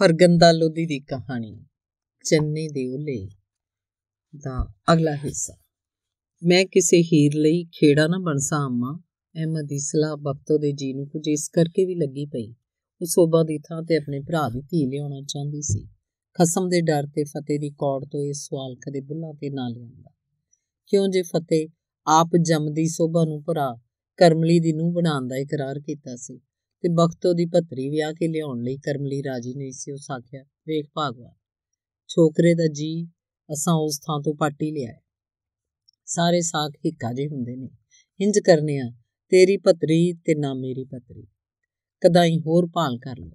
ਫਰਗੰਦਾ 0.00 0.52
ਲੋਧੀ 0.52 0.86
ਦੀ 0.86 1.00
ਕਹਾਣੀ। 1.00 1.64
ਚੰਨੇ 2.24 2.68
ਦੇ 2.68 2.88
ਉਲੇ 2.88 3.28
ਦਾ 4.36 4.68
ਅਗਲਾ 4.92 5.16
ਹਿੱਸਾ। 5.16 5.56
ਮੈਂ 6.42 6.64
ਕਿਸੇ 6.64 7.02
ਹੀਰ 7.02 7.32
ਲਈ 7.34 7.64
ਖੇੜਾ 7.64 8.06
ਨਾ 8.06 8.18
ਬਣਸਾ 8.18 8.56
ਅੰਮਾ 8.66 9.00
ਅਹਿਮਦ 9.34 9.66
ਦੀ 9.66 9.78
ਸਲਾਹ 9.78 10.16
ਬਖਤੋ 10.16 10.58
ਦੇ 10.58 10.72
ਜੀ 10.72 10.92
ਨੂੰ 10.92 11.08
ਕੁਝ 11.08 11.28
ਇਸ 11.28 11.48
ਕਰਕੇ 11.48 11.84
ਵੀ 11.84 11.94
ਲੱਗੀ 11.94 12.26
ਪਈ। 12.26 12.50
ਉਹ 13.00 13.06
ਸੋਭਾ 13.06 13.42
ਦੀ 13.42 13.58
ਥਾਂ 13.58 13.82
ਤੇ 13.82 13.96
ਆਪਣੇ 13.96 14.20
ਭਰਾ 14.20 14.48
ਦੀ 14.48 14.60
ਧੀ 14.60 14.86
ਲਿਆਉਣਾ 14.86 15.20
ਚਾਹੁੰਦੀ 15.28 15.62
ਸੀ। 15.62 15.88
ਖਸਮ 16.34 16.68
ਦੇ 16.68 16.80
ਡਰ 16.80 17.06
ਤੇ 17.06 17.24
ਫਤਿਹ 17.24 17.60
ਦੀ 17.60 17.70
ਕੌੜ 17.70 18.04
ਤੋਂ 18.04 18.20
ਇਹ 18.20 18.32
ਸਵਾਲ 18.32 18.74
ਕਦੇ 18.74 19.00
ਬੁੱਲਾ 19.00 19.32
ਤੇ 19.32 19.50
ਨਾ 19.50 19.68
ਲਿਆਂਦਾ 19.68 20.10
ਕਿਉਂ 20.86 21.08
ਜੇ 21.08 21.22
ਫਤਿਹ 21.22 21.68
ਆਪ 22.06 22.28
ਜੰਮਦੀ 22.42 22.88
ਸੋਭਾ 22.88 23.24
ਨੂੰ 23.24 23.42
ਭਰਾ 23.42 23.78
ਕਰਮਲੀ 24.16 24.60
ਦੀ 24.60 24.72
ਨੂੰ 24.72 24.92
ਬਣਾਉਣ 24.92 25.26
ਦਾ 25.26 25.36
ਇਕਰਾਰ 25.36 25.80
ਕੀਤਾ 25.80 26.16
ਸੀ? 26.16 26.40
ਤੇ 26.80 26.88
ਬਖਤੋ 26.88 27.32
ਦੀ 27.32 27.46
ਭਤਰੀ 27.46 27.88
ਵਿਆਹ 27.88 28.12
ਕੇ 28.12 28.28
ਲਿਆਉਣ 28.28 28.62
ਲਈ 28.62 28.76
ਕਰਮਲੀ 28.76 29.22
ਰਾਜੀ 29.22 29.54
ਨਹੀਂ 29.54 29.72
ਸੀ 29.72 29.92
ਉਸ 29.92 30.10
ਆਖਿਆ 30.10 30.42
ਵੇਖ 30.42 30.86
ਭਾਗਵਾ 30.94 31.34
ਛੋਕਰੇ 32.08 32.54
ਦਾ 32.54 32.66
ਜੀ 32.66 33.06
ਅਸਾਂ 33.52 33.74
ਉਸ 33.74 33.98
ਥਾਂ 33.98 34.22
ਤੋਂ 34.22 34.34
ਪਾਟੀ 34.34 34.70
ਲਿਆ 34.70 34.92
ਸਾਰੇ 36.06 36.40
ਸਾਖ 36.40 36.72
ਹਿੱਕਾ 36.86 37.12
ਜੇ 37.12 37.28
ਹੁੰਦੇ 37.28 37.56
ਨੇ। 37.56 37.70
ਇੰਜ 38.20 38.38
ਕਰਨੇ 38.38 38.78
ਆ, 38.78 38.90
ਤੇਰੀ 39.28 39.56
ਭਤਰੀ 39.56 40.12
ਤੇ 40.12 40.34
ਨਾ 40.34 40.54
ਮੇਰੀ 40.54 40.84
ਭਤਰੀ। 40.84 41.26
ਕਦਾਈ 42.00 42.38
ਹੋਰ 42.38 42.66
ਭਾਲ 42.66 42.98
ਕਰ 42.98 43.16
ਲੋ 43.18 43.30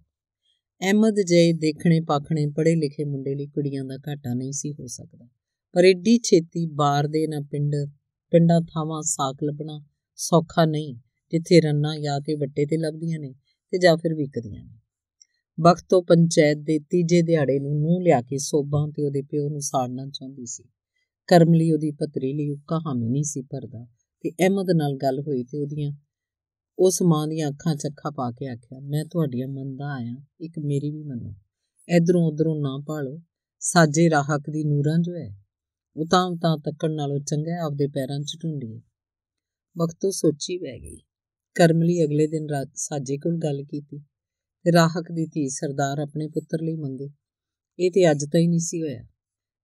ਅਹਿਮਦ 0.82 1.16
ਜੇ 1.16 1.54
ਦੇਖਣੇ 1.54 2.02
ਪਾਖਣੇ 2.02 2.48
ਪੜੇ 2.48 2.76
ਲਿਖੇ 2.76 3.04
ਮੁੰਡੇ 3.04 3.36
ਲਈ 3.36 3.48
ਕੁੜੀਆਂ 3.48 3.86
ਦਾ 3.86 3.98
ਘਾਟਾ 3.98 4.34
ਨਹੀਂ 4.34 4.52
ਸੀ 4.52 4.74
ਹੋ 4.74 4.88
ਸਕਦਾ। 4.88 5.26
ਪਰ 5.74 5.86
ਏਡੀ 5.86 6.18
ਛੇਤੀ 6.18 6.66
ਬਾਰ 6.66 7.08
ਦੇ 7.08 7.28
ਨਾ 7.28 7.40
ਪਿੰਡ, 7.52 7.76
ਪਿੰਡਾਂ 8.32 8.62
ਥਾਵਾਂ 8.62 9.02
ਸਾਖ 9.02 9.36
ਲੱਭਣਾ 9.44 9.84
ਸੌਖਾ 10.16 10.66
ਨਹੀਂ। 10.66 10.96
ਜਿੱਥੇ 11.32 11.62
ਰੰਨਾ 11.62 12.00
ਜਾਂ 12.00 12.22
ਤੇ 12.22 12.36
ਵੱਟੇ 12.36 12.66
ਤੇ 12.66 12.78
ਲੱਭਦੀਆਂ 12.78 13.20
ਨੇ 13.20 13.34
ਤੇ 13.72 13.78
ਜਾਂ 13.78 13.98
ਫਿਰ 13.98 14.14
ਵਿਕਦੀਆਂ 14.14 14.66
ਨੇ। 14.66 14.80
ਬਖਤੋ 15.60 16.02
ਪੰਚਾਇਤ 16.02 16.58
ਦੇ 16.58 16.80
ਤੀਜੇ 16.80 17.22
ਦਿਹਾੜੇ 17.22 17.60
ਨੂੰ 17.60 17.80
ਨੂੰ 17.80 18.04
ਲਿਆ 18.04 18.22
ਕੇ 18.22 18.38
ਸੋਭਾਂ 18.38 18.88
ਤੇ 18.88 19.04
ਉਹਦੇ 19.04 19.22
ਪਿਓ 19.22 19.50
ਨੂੰ 19.50 19.62
ਸਾੜਨਾ 19.62 20.06
ਚਾਹੁੰਦੀ 20.06 20.46
ਸੀ। 20.46 20.64
ਕਰਮਲੀ 21.28 21.72
ਉਹਦੀ 21.72 21.92
ਪਤਰੀ 21.92 22.34
ਲਈ 22.34 22.50
ਉੱਕਾ 22.50 22.80
ਹਾਮੀ 22.80 23.10
ਨਹੀਂ 23.10 23.24
ਸੀ 23.24 23.42
ਭਰਦਾ 23.42 23.88
ਤੇ 24.22 24.30
ਅਹਿਮਦ 24.30 24.72
ਨਾਲ 24.76 24.96
ਗੱਲ 24.96 25.20
ਹੋਈ 25.20 25.44
ਤੇ 25.44 25.58
ਉਹਦੀਆਂ 25.58 25.92
ਉਸ 26.80 27.02
ਮਾਂ 27.02 27.28
ਦੀਆਂ 27.28 27.50
ਅੱਖਾਂ 27.50 27.76
ਚੱਖਾ 27.76 28.12
ਪਾ 28.12 28.32
ਕੇ 28.32 28.48
ਆਖਿਆ, 28.48 28.80
ਮੈਂ 28.80 29.06
ਤੁਹਾਡੀਆਂ 29.06 29.48
ਮੰਨਦਾ 29.48 29.94
ਆਇਆ, 29.94 30.16
ਇੱਕ 30.42 30.60
ਮੇਰੀ 30.60 30.92
ਵੀ 30.92 31.04
ਮੰਨੋ। 31.04 31.36
ਇਧਰੋਂ 31.90 32.32
ਉਧਰੋਂ 32.32 32.56
ਨਾ 32.56 32.84
ਭਾਲੋ। 32.88 33.22
ਸਾਜੇ 33.60 34.10
ਰਾਹਕ 34.10 34.50
ਦੀ 34.50 34.64
ਨੂਰਾਂ 34.64 35.00
ਜੋ 35.00 35.16
ਹੈ, 35.16 35.36
ਉਹ 35.96 36.06
ਤਾਂ 36.06 36.32
ਤਾਂ 36.32 36.58
ਤੱਕਣ 36.58 36.92
ਨਾਲੋਂ 36.92 37.20
ਚੰਗਾ 37.20 37.66
ਆਪਦੇ 37.66 37.88
ਪੈਰਾਂ 37.88 38.20
'ਚ 38.20 38.38
ਢੂੰਡੀਏ। 38.44 38.82
ਵਕਤੋਂ 39.78 40.12
ਸੋਚੀ 40.12 40.58
ਬਹਿ 40.58 40.80
ਗਈ। 40.80 40.98
ਕਰਮਲੀ 41.56 42.04
ਅਗਲੇ 42.04 42.28
ਦਿਨ 42.28 42.50
ਰਾਤ 42.50 42.68
ਸਾਜੇ 42.76 43.18
ਕੋਲ 43.18 43.38
ਗੱਲ 43.38 43.64
ਕੀਤੀ 43.64 44.00
ਤੇ 44.66 44.72
ਰਾਹਕ 44.72 45.12
ਦੀ 45.12 45.26
ਧੀ 45.26 45.50
ਸਰਦਾਰ 45.50 46.00
ਆਪਣੇ 46.00 46.28
ਪੁੱਤਰ 46.28 46.58
ਲਈ 46.62 46.76
ਮੰਗੇ। 46.76 47.10
ਇਹ 47.80 47.92
ਤੇ 47.92 48.12
ਅੱਜ 48.12 48.26
ਤਾਈਂ 48.26 48.50
ਨਹੀਂ 48.50 48.60
ਸੀ 48.60 48.82
ਹੋਇਆ। 48.82 49.06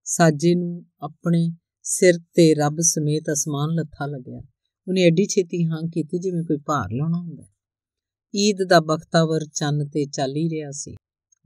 ਸਾਜੇ 0.03 0.56
ਨੂੰ 0.56 0.86
ਆਪਣੇ 1.02 1.52
ਸਿਰ 1.83 2.14
ਤੇ 2.17 2.53
ਰੱਬ 2.53 2.75
ਸਮੇਤ 2.81 3.23
ਅਸਮਾਨ 3.33 3.75
ਲੱਥਾ 3.75 4.06
ਲੱਗਿਆ। 4.06 4.42
ਉਹਨੇ 4.88 5.02
ਐਡੀ 5.02 5.25
ਛੇਤੀ 5.25 5.66
ਹਾਂ 5.66 5.81
ਕੀਤੀ 5.94 6.20
ਜਿਵੇਂ 6.20 6.44
ਕੋਈ 6.44 6.58
ਭਾਰ 6.58 6.92
ਲਾਉਣਾ 6.92 7.17
ਹੁੰਦਾ। 7.17 7.44
ਈਦ 8.36 8.58
ਦਾ 8.70 8.80
ਬਖਤਾਵਰ 8.80 9.45
ਚੰਨ 9.45 9.88
ਤੇ 9.88 10.05
ਚੱਲ 10.05 10.36
ਹੀ 10.36 10.50
ਰਿਹਾ 10.50 10.72
ਸੀ। 10.72 10.95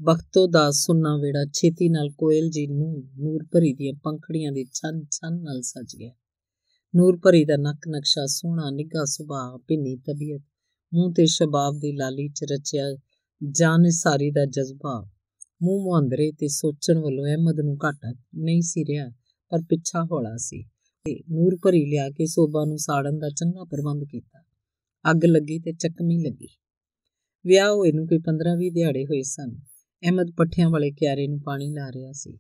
ਬਖਤੋ 0.02 0.48
ਦਾ 0.48 0.72
ਸੁੰਨਾ 0.72 1.18
ਵੇੜਾ 1.18 1.46
ਛੇਤੀ 1.54 1.90
ਨਾਲ 1.90 2.10
ਕੋਇਲ 2.10 2.50
ਜੀ 2.50 2.68
ਨੂੰ 2.68 3.04
ਨੂਰ 3.16 3.44
ਭਰੀ 3.44 3.74
ਦੀਆਂ 3.74 3.94
ਪੰਖੜੀਆਂ 4.04 4.52
ਦੇ 4.52 4.66
ਛਨ 4.74 5.04
ਛਨ 5.12 5.42
ਨਾਲ 5.42 5.62
ਸਜ 5.62 5.96
ਗਿਆ। 5.96 6.12
ਨੂਰ 6.98 7.20
ਭਰੀ 7.24 7.46
ਦਾ 7.46 7.58
ਨੱਕ 7.58 7.78
ਨਕਸ਼ਾ 7.90 8.26
ਸੋਹਣਾ, 8.26 8.72
ਨਿੱਘਾ 8.72 9.06
ਸੁਭਾਅ, 9.06 9.58
ਭਿੰਨੀ 9.68 9.96
ਤਬੀਅਤ, 9.96 10.42
ਮੂੰਹ 10.94 11.14
ਤੇ 11.14 11.26
ਸ਼ਬਾਬ 11.26 11.80
ਦੀ 11.80 11.92
ਲਾਲੀ 11.92 12.30
ਚ 12.30 12.46
ਰਚਿਆ 12.52 12.84
ਜਾਨ 13.52 13.90
ਸਾਰੀ 13.90 14.32
ਦਾ 14.32 14.46
ਜਜ਼ਬਾ। 14.46 15.10
ਮੂੰਹ 15.64 15.84
ਮੁਹੰਦਰੇ 15.84 16.32
ਤੇ 16.32 16.48
ਸੋਚਣ 16.48 16.98
ਵੱਲੋਂ 16.98 17.26
ਅਹਿਮਦ 17.26 17.60
ਨੂੰ 17.60 17.78
ਘਾਟਾ 17.86 18.14
ਨਹੀਂ 18.36 18.62
ਸੀ 18.62 18.84
ਰਿਹਾ, 18.84 19.10
ਪਰ 19.50 19.62
ਪਿੱਛਾ 19.70 20.04
ਹੌਲਾ 20.04 20.38
ਸੀ 20.38 20.64
ਤੇ 21.06 21.20
ਨੂਰ 21.30 21.58
ਭਰੀ 21.64 21.86
ਲਿਆ 21.86 22.10
ਕੇ 22.10 22.26
ਸੋਭਾ 22.26 22.66
ਨੂੰ 22.66 22.78
ਸਾੜਨ 22.78 23.20
ਦਾ 23.20 23.30
ਚੰਗਾ 23.30 23.64
ਪ੍ਰਬੰਧ 23.64 24.04
ਕੀਤਾ। 24.04 24.44
ਅੱਗ 25.12 25.26
ਲੱਗੀ 25.26 25.60
ਤੇ 25.60 25.74
ਚੱਕਮੀ 25.74 26.24
ਲੱਗੀ। 26.24 26.48
ਵਿਆਹ 27.46 27.72
ਹੋਏ 27.72 27.92
ਨੂੰ 27.92 28.08
ਕੋਈ 28.08 28.18
15-20 28.18 28.70
ਦਿਹਾੜੇ 28.70 29.06
ਹੋਏ 29.06 29.22
ਸਨ। 29.22 29.56
ਅਹਿਮਦ 30.04 30.32
ਪੱਠਿਆਂ 30.38 30.70
ਵਾਲੇ 30.70 30.92
ਕਿਆਰੇ 30.92 31.28
ਨੂੰ 31.28 31.42
ਪਾਣੀ 31.42 31.72
ਲਾ 31.72 31.90
ਰਿਹਾ 31.90 32.12
ਸੀ। 32.12 32.38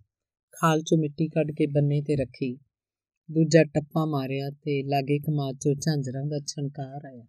ਖਾਲ 0.51 0.81
ਚੋਂ 0.81 0.97
ਮਿੱਟੀ 0.97 1.27
ਕੱਢ 1.27 1.51
ਕੇ 1.51 1.65
ਬੰਨੇ 1.65 2.01
ਤੇ 2.01 2.15
ਰੱਖੀ। 2.15 2.59
ਦੂਜਾ 3.31 3.63
ਟੱਪਾ 3.63 4.05
ਮਾਰਿਆ 4.05 4.49
ਤੇ 4.49 4.83
ਲਾਗੇ 4.83 5.19
ਕਮਾਦ 5.19 5.55
ਚੋਂ 5.55 5.75
ਝਾਂਜਰਾਂ 5.75 6.25
ਦਾ 6.25 6.39
ਛਣਕਾਰ 6.39 7.05
ਆਇਆ। 7.05 7.25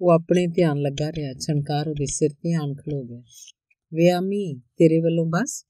ਉਹ 0.00 0.10
ਆਪਣੇ 0.10 0.46
ਧਿਆਨ 0.46 0.78
ਲੱਗਾ 0.78 1.10
ਰਿਹਾ, 1.10 1.32
ਛਣਕਾਰ 1.32 1.88
ਉਹਦੇ 1.88 2.06
ਸਿਰ 2.06 2.30
ਤੇ 2.30 2.54
ਆਣ 2.54 2.74
ਖਲੋ 2.74 3.02
ਗਿਆ। 3.02 3.22
ਵਿਆਮੀ, 3.94 4.54
ਤੇਰੇ 4.54 5.00
ਵੱਲੋਂ 5.00 5.26
ਬਸ? 5.26 5.66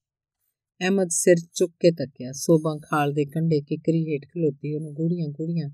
ਅਹਿਮਦ 0.81 1.09
ਸਿਰ 1.10 1.36
ਚੁੱਕ 1.54 1.72
ਕੇ 1.81 1.91
ਤੱਕਿਆ। 1.91 2.32
ਸੋਭਾ 2.32 2.78
ਖਾਲ 2.84 3.12
ਦੇ 3.12 3.25
ਕੰਢੇ 3.25 3.60
ਕਿਕਰੀ 3.60 4.12
ਹੇਠ 4.12 4.22
ਖਲੋਤੀ 4.22 4.75
ਉਹਨੂੰ 4.75 4.94
ਗੂੜੀਆਂ 4.94 5.28
ਗੂੜੀਆਂ 5.28 5.69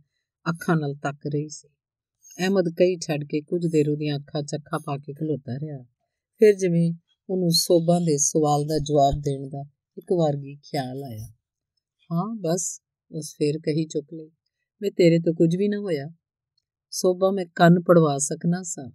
ਅੱਖਾਂ 0.50 0.76
ਨਾਲ 0.76 0.94
ਤੱਕ 0.94 1.26
ਰਹੀ 1.26 1.48
ਸੀ। 1.48 1.68
ਅਹਿਮਦ 2.38 2.68
ਕਈ 2.68 2.96
ਛੱਡ 2.96 3.24
ਕੇ 3.24 3.40
ਕੁਝ 3.40 3.66
ਦੇਰ 3.66 3.88
ਉਹਦੀਆਂ 3.88 4.16
ਅੱਖਾਂ 4.16 4.42
ਚੱਖਾ 4.42 4.78
ਪਾ 4.78 4.98
ਕੇ 4.98 5.12
ਖਲੋਤਾ 5.12 5.52
ਰਿਹਾ। 5.52 5.82
ਫਿਰ 6.38 6.54
ਜਿਵੇਂ 6.54 6.92
ਉਹਨੂੰ 7.30 7.50
ਸੋਭਾ 7.50 7.98
ਦੇ 7.98 8.16
ਸਵਾਲ 8.16 8.64
ਦਾ 8.64 8.78
ਜਵਾਬ 8.78 9.20
ਦੇਣ 9.20 9.48
ਦਾ 9.48 9.64
ਇੱਕ 9.98 10.12
ਵਾਰਗੀ 10.12 10.56
ਖਿਆਲ 10.56 11.04
ਆਇਆ। 11.04 11.32
ਹਾਂ, 12.12 12.36
ਬਸ 12.40 12.82
ਉਸ 13.10 13.34
ਫੇਰ 13.34 13.58
ਕਹੀ 13.58 13.86
ਚੁੱਕ 13.86 14.14
ਲਈ। 14.14 14.30
ਮੈਂ 14.82 14.90
ਤੇਰੇ 14.90 15.18
ਤੋਂ 15.18 15.34
ਕੁਝ 15.34 15.56
ਵੀ 15.56 15.68
ਨਾ 15.68 15.78
ਹੋਇਆ। 15.78 16.10
ਸੋਭਾ 16.90 17.30
ਮੈਂ 17.30 17.46
ਕੰਨ 17.54 17.80
ਪੜਵਾ 17.80 18.18
ਸਕਣਾ 18.18 18.62
ਸਾਂ, 18.62 18.90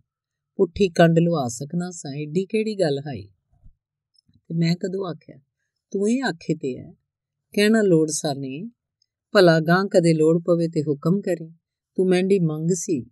ਪੁੱਠੀ 0.55 0.89
ਕੰਡ 0.89 1.19
ਲਵਾ 1.19 1.47
ਸਕਣਾ 1.47 1.91
ਸਾਂ, 1.91 2.13
ਏਡੀ 2.13 2.45
ਕਿਹੜੀ 2.45 2.79
ਗੱਲ 2.79 3.00
ਹਾਈ? 3.00 3.28
ਤੇ 4.47 4.55
ਮੈਂ 4.55 4.75
ਕਦੋਂ 4.75 5.05
ਆਖਿਆ, 5.05 5.38
ਤੂੰ 5.91 6.09
ਇਹ 6.09 6.23
ਆਖੇ 6.23 6.55
ਤੇ 6.55 6.78
ਹੈ 6.78 6.94
ਕਹਿਣਾ 7.53 7.81
ਲੋੜ 7.81 8.09
ਸਾਨੇ 8.11 8.72
ਭਲਾ 9.31 9.59
ਗਾਂ 9.59 9.85
ਕਦੇ 9.85 10.13
ਲੋੜ 10.13 10.44
ਪਵੇ 10.44 10.67
ਤੇ 10.67 10.81
ਹੁਕਮ 10.81 11.22
ਕਰੇ। 11.22 11.49
ਤੂੰ 11.95 12.09
ਮੈਂਡੀ 12.09 12.39
ਮੰਗ 12.39 12.69
ਸੀ। 12.73 13.09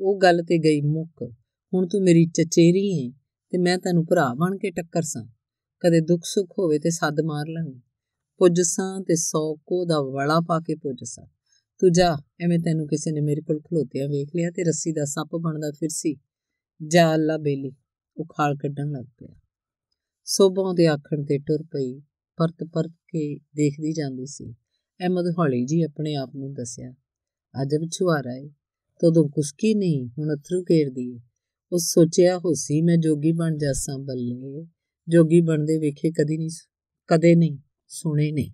ਉਹ 0.00 0.18
ਗੱਲ 0.18 0.42
ਤੇ 0.42 0.58
ਗਈ 0.58 0.80
ਮੁੱਕ। 0.80 1.34
ਹੁਣ 1.74 1.88
ਤੂੰ 1.88 2.02
ਮੇਰੀ 2.02 2.26
ਚਚੇਰੀ 2.26 3.04
ਹੈ 3.04 3.10
ਤੇ 3.50 3.58
ਮੈਂ 3.58 3.78
ਤੈਨੂੰ 3.78 4.06
ਭਰਾ 4.06 4.34
ਬਣ 4.34 4.58
ਕੇ 4.58 4.70
ਟੱਕਰ 4.70 5.02
ਸਾਂ। 5.02 5.26
ਕਦੇ 5.80 6.00
ਦੁੱਖ 6.00 6.22
ਸੁੱਖ 6.24 6.54
ਹੋਵੇ 6.58 6.78
ਤੇ 6.78 6.90
ਸੱਦ 6.90 7.20
ਮਾਰ 7.20 7.46
ਲਵੇਂ। 7.48 7.80
ਪੁੱਜ 8.38 8.60
ਸਾਂ 8.60 9.00
ਤੇ 9.00 9.14
ਸੌ 9.14 9.54
ਕੋ 9.66 9.84
ਦਾ 9.84 10.00
ਵੜਾ 10.00 10.40
ਪਾ 10.40 10.60
ਕੇ 10.60 10.74
ਪੁੱਜ 10.74 10.98
ਸਾਂ। 11.04 11.26
ਤੂੰ 11.78 11.92
ਜਾ, 11.92 12.16
ਐਵੇਂ 12.40 12.58
ਤੈਨੂੰ 12.58 12.86
ਕਿਸੇ 12.86 13.12
ਨੇ 13.12 13.20
ਮੇਰੇ 13.20 13.40
ਕੋਲ 13.40 13.60
ਖਲੋਤਿਆ 13.60 14.06
ਵੇਖ 14.06 14.28
ਲਿਆ 14.36 14.50
ਤੇ 14.50 14.62
ਰੱਸੀ 14.62 14.92
ਦਾ 14.92 15.04
ਸੱਪ 15.04 15.28
ਬਣਦਾ 15.36 15.70
ਫਿਰ 15.70 15.88
ਸੀ। 15.88 16.16
ਜਾ 16.86 17.14
ਅੱਲਾ 17.14 17.36
ਬੇਲੀ, 17.36 17.72
ਉਹ 18.16 18.24
ਖਾਲ 18.24 18.56
ਕੱਢਣ 18.56 18.90
ਲੱਗ 18.90 19.04
ਪਿਆ। 19.04 19.28
ਸੋਭਾਂ 20.24 20.74
ਦੇ 20.74 20.86
ਆਖਣ 20.86 21.24
ਤੇ 21.24 21.38
ਟੁਰ 21.38 21.62
ਪਈ, 21.62 22.00
ਪਰਤ 22.36 22.64
ਪਰਤ 22.72 22.90
ਕੇ 22.90 23.36
ਦੇਖਦੀ 23.36 23.92
ਜਾਂਦੀ 23.92 24.26
ਸੀ। 24.26 24.52
ਅਹਿਮਦ 25.00 25.24
ਹੌਲੀ 25.38 25.64
ਜੀ 25.64 25.82
ਆਪਣੇ 25.82 26.14
ਆਪ 26.14 26.36
ਨੂੰ 26.36 26.54
ਦੱਸਿਆ, 26.54 26.92
ਅਜਬ 27.62 27.88
ਛੁਆਰਾ 27.92 28.36
ਏ, 28.36 28.48
ਤਦੋਂ 29.00 29.28
ਕੁਸਕੀ 29.28 29.74
ਨਹੀਂ, 29.74 30.08
ਹੁਣ 30.18 30.34
ਅਥਰੂ 30.34 30.62
ਘੇਰਦੀ 30.70 31.16
ਏ। 31.16 31.20
ਉਹ 31.72 31.78
ਸੋਚਿਆ 31.78 32.38
ਹੋਸੀ 32.38 32.82
ਮੈਂ 32.82 32.96
ਜੋਗੀ 32.96 33.32
ਬਣ 33.32 33.56
ਜਾਸਾਂ 33.56 33.98
ਬੱਲੇ, 33.98 34.66
ਜੋਗੀ 35.08 35.40
ਬਣਦੇ 35.40 35.78
ਵੇਖੇ 35.78 36.10
ਕਦੀ 36.10 36.36
ਨਹੀਂ 36.38 36.50
ਕਦੇ 37.06 37.34
ਨਹੀਂ। 37.34 37.58
ਸੁਣੇ 37.88 38.32
ਨੇ। 38.32 38.50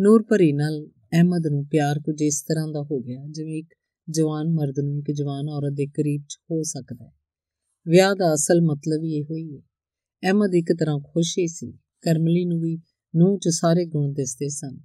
ਨੂਰ 0.00 0.22
ਭਰੀ 0.22 0.52
ਨਾਲ 0.52 0.86
ਅਹਿਮਦ 1.12 1.46
ਨੂੰ 1.46 1.66
ਪਿਆਰ 1.66 1.98
ਕੁਝ 1.98 2.22
ਇਸ 2.22 2.42
ਤਰ੍ਹਾਂ 2.42 2.68
ਦਾ 2.68 2.82
ਹੋ 2.82 3.00
ਗਿਆ, 3.00 3.26
ਜਿਵੇਂ 3.30 3.58
ਇੱਕ 3.58 3.74
ਜਵਾਨ 4.10 4.48
ਮਰਦ 4.48 4.78
ਨੂੰ 4.78 4.98
ਇੱਕ 4.98 5.10
ਜਵਾਨ 5.10 5.48
ਔਰਤ 5.48 5.72
ਦੇ 5.72 5.86
ਕਰੀਬ 5.86 6.22
ਚ 6.28 6.36
ਹੋ 6.50 6.62
ਸਕਦਾ 6.62 7.04
ਹੈ। 7.04 7.12
ਵਿਆਹ 7.88 8.14
ਦਾ 8.14 8.34
ਅਸਲ 8.34 8.60
ਮਤਲਬ 8.60 9.04
ਹੀ 9.04 9.16
ਇਹੋ 9.16 9.36
ਹੀ 9.36 9.56
ਹੈ। 9.56 9.60
ਅਹਿਮਦ 10.22 10.54
ਇੱਕ 10.54 10.72
ਤਰ੍ਹਾਂ 10.72 10.98
ਖੁਸ਼ੀ 10.98 11.46
ਸੀ। 11.46 11.72
ਕਰਮਲੀ 12.00 12.44
ਨੂੰ 12.44 12.60
ਵੀ 12.60 12.78
ਨੂੰਹ 13.16 13.38
ਚ 13.38 13.48
ਸਾਰੇ 13.48 13.86
ਗੁਣ 13.86 14.12
ਦਿਸਦੇ 14.12 14.48
ਸਨ। 14.48 14.78